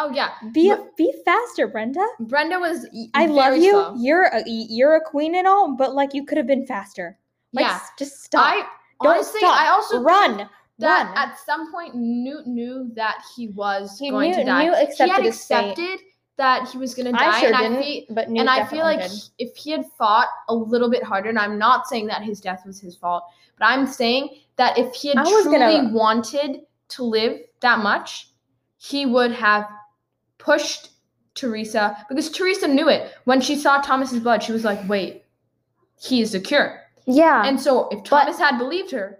[0.00, 2.06] Oh yeah, Be be faster, Brenda.
[2.20, 2.86] Brenda was.
[3.14, 3.72] I love you.
[3.72, 3.94] slow.
[3.98, 7.18] You're a you're a queen and all, but like you could have been faster.
[7.52, 8.44] Like, yeah, just stop.
[8.44, 8.56] I
[9.02, 9.60] Don't honestly, stop.
[9.60, 11.18] I also run, that run.
[11.18, 14.64] at some point Newt knew that he was He going knew- to die.
[14.66, 15.98] Newt he had accepted
[16.36, 18.48] that he was going to die, I sure and I didn't, feel, but Newt and
[18.50, 19.00] I feel like
[19.38, 22.62] if he had fought a little bit harder, and I'm not saying that his death
[22.64, 23.24] was his fault,
[23.58, 28.30] but I'm saying that if he had truly gonna- wanted to live that much,
[28.76, 29.66] he would have
[30.38, 30.90] pushed
[31.34, 33.12] Teresa because Teresa knew it.
[33.24, 35.24] When she saw Thomas's blood, she was like, wait,
[36.00, 36.80] he is the cure.
[37.06, 37.44] yeah.
[37.46, 39.18] And so if Thomas had believed her,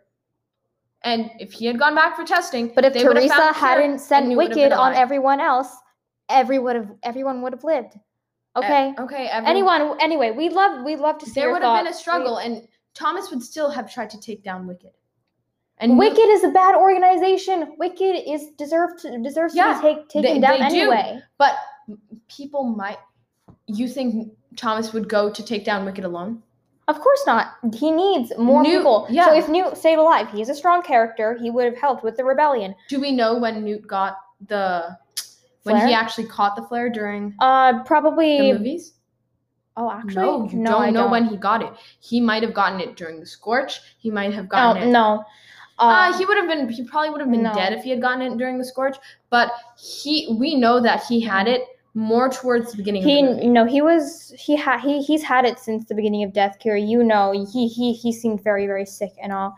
[1.03, 4.49] and if he had gone back for testing, but if Teresa hadn't sent Newt would
[4.51, 5.69] have Wicked on everyone else,
[6.29, 7.95] every would have everyone would have lived.
[7.95, 8.01] E-
[8.57, 8.95] Okay.
[8.99, 9.29] okay.
[9.29, 9.47] everyone-
[9.81, 10.01] Anyone.
[10.01, 11.99] Anyway, we love we love to see there would have been a thoughts.
[11.99, 14.91] We- struggle, and Thomas would still have tried to take down Wicked.
[15.81, 17.75] And Wicked is a bad organization.
[17.79, 20.91] Wicked is deserved to deserves Yeah, to be take, taken they- down they do.
[20.91, 21.21] anyway.
[21.39, 21.55] but
[22.29, 22.99] people might.
[23.67, 26.43] You think Thomas would go to take down Wicked alone?
[26.89, 27.53] Of course not.
[27.75, 29.07] He needs more Newt- people.
[29.11, 29.27] yeah.
[29.27, 31.35] So if Newt stayed alive, he's a strong character.
[31.35, 32.75] He would have helped with the rebellion.
[32.89, 34.17] Do we know when Newt got
[34.47, 34.97] the
[35.65, 38.53] when he actually caught the flare during Uh, the probably.
[38.53, 38.95] movies?
[39.77, 41.11] Oh, actually, no, you no, don't I know don't.
[41.11, 41.73] when he got it.
[42.01, 43.81] He might have gotten it during the scorch.
[43.99, 44.91] He might have Oh gotten it.
[44.91, 45.25] no.
[45.79, 46.69] Uh, Uh, he would have been.
[46.69, 47.55] He probably would have been no.
[47.55, 48.97] dead if he had gotten it during the scorch.
[49.31, 51.63] But he, we know that he had it
[51.95, 53.03] more towards the beginning.
[53.03, 53.47] he of the movie.
[53.49, 56.77] no he was he had he he's had it since the beginning of Death Cure.
[56.77, 59.57] You know he he he seemed very very sick and all.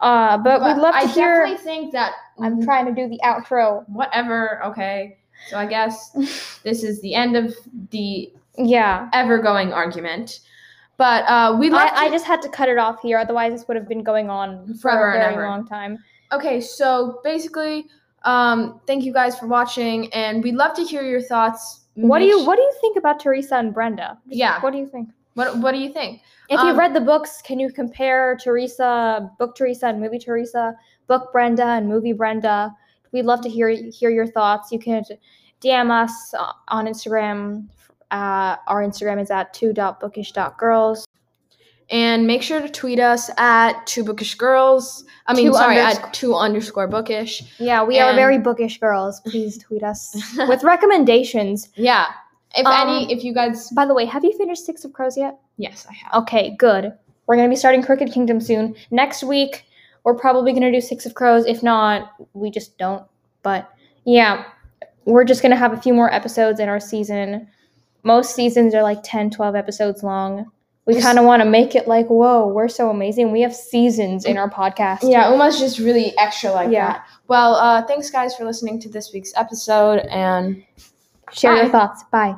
[0.00, 1.40] Uh, but, we'd love to I hear.
[1.44, 3.88] definitely think that I'm trying to do the outro.
[3.88, 4.62] whatever.
[4.64, 6.10] Okay, so I guess
[6.62, 7.54] this is the end of
[7.90, 9.08] the Yeah.
[9.12, 10.40] ever-going argument.
[10.98, 11.70] But uh, we.
[11.72, 14.28] I, I just had to cut it off here, otherwise this would have been going
[14.28, 15.46] on for Forever a and very ever.
[15.48, 15.98] long time.
[16.32, 17.86] okay, so basically,
[18.24, 21.86] um, thank you guys for watching, and we'd love to hear your thoughts.
[21.94, 24.18] What do you What do you think about Teresa and Brenda?
[24.26, 24.60] Just Yeah.
[24.60, 25.08] What do you think?
[25.34, 26.20] What What do you think?
[26.48, 30.74] If Um, you've read the books, can you compare Teresa, book Teresa, and movie Teresa,
[31.06, 32.74] book Brenda and movie Brenda?
[33.12, 34.72] We'd love to hear hear your thoughts.
[34.72, 35.04] You can
[35.60, 37.68] DM us uh, on Instagram.
[38.10, 41.06] Uh, our Instagram is at two.bookish.girls.
[41.90, 45.04] And make sure to tweet us at two bookish girls.
[45.26, 47.42] I mean, Two sorry, undersc- at two underscore bookish.
[47.58, 49.20] Yeah, we are very bookish girls.
[49.20, 50.14] Please tweet us
[50.48, 51.70] with recommendations.
[51.76, 52.06] Yeah.
[52.54, 55.16] If Um, any, if you guys, By the way, have you finished Six of Crows
[55.16, 55.38] yet?
[55.56, 56.22] yes, I have.
[56.22, 56.92] Okay, good.
[57.26, 58.74] We're gonna be starting Crooked Kingdom soon.
[58.90, 59.64] Next week,
[60.04, 61.46] we're probably gonna do Six of Crows.
[61.46, 63.04] If not, we just don't.
[63.42, 63.70] But
[64.04, 64.44] yeah,
[65.06, 67.48] we're just gonna have a few more episodes in our season.
[68.08, 70.50] Most seasons are like 10, 12 episodes long.
[70.86, 73.30] We kind of want to make it like, whoa, we're so amazing.
[73.30, 75.00] We have seasons in our podcast.
[75.02, 76.86] Yeah, Uma's just really extra like Yeah.
[76.92, 77.06] that.
[77.28, 80.64] Well, uh, thanks guys for listening to this week's episode, and
[81.32, 82.04] Share your thoughts.
[82.10, 82.34] Bye.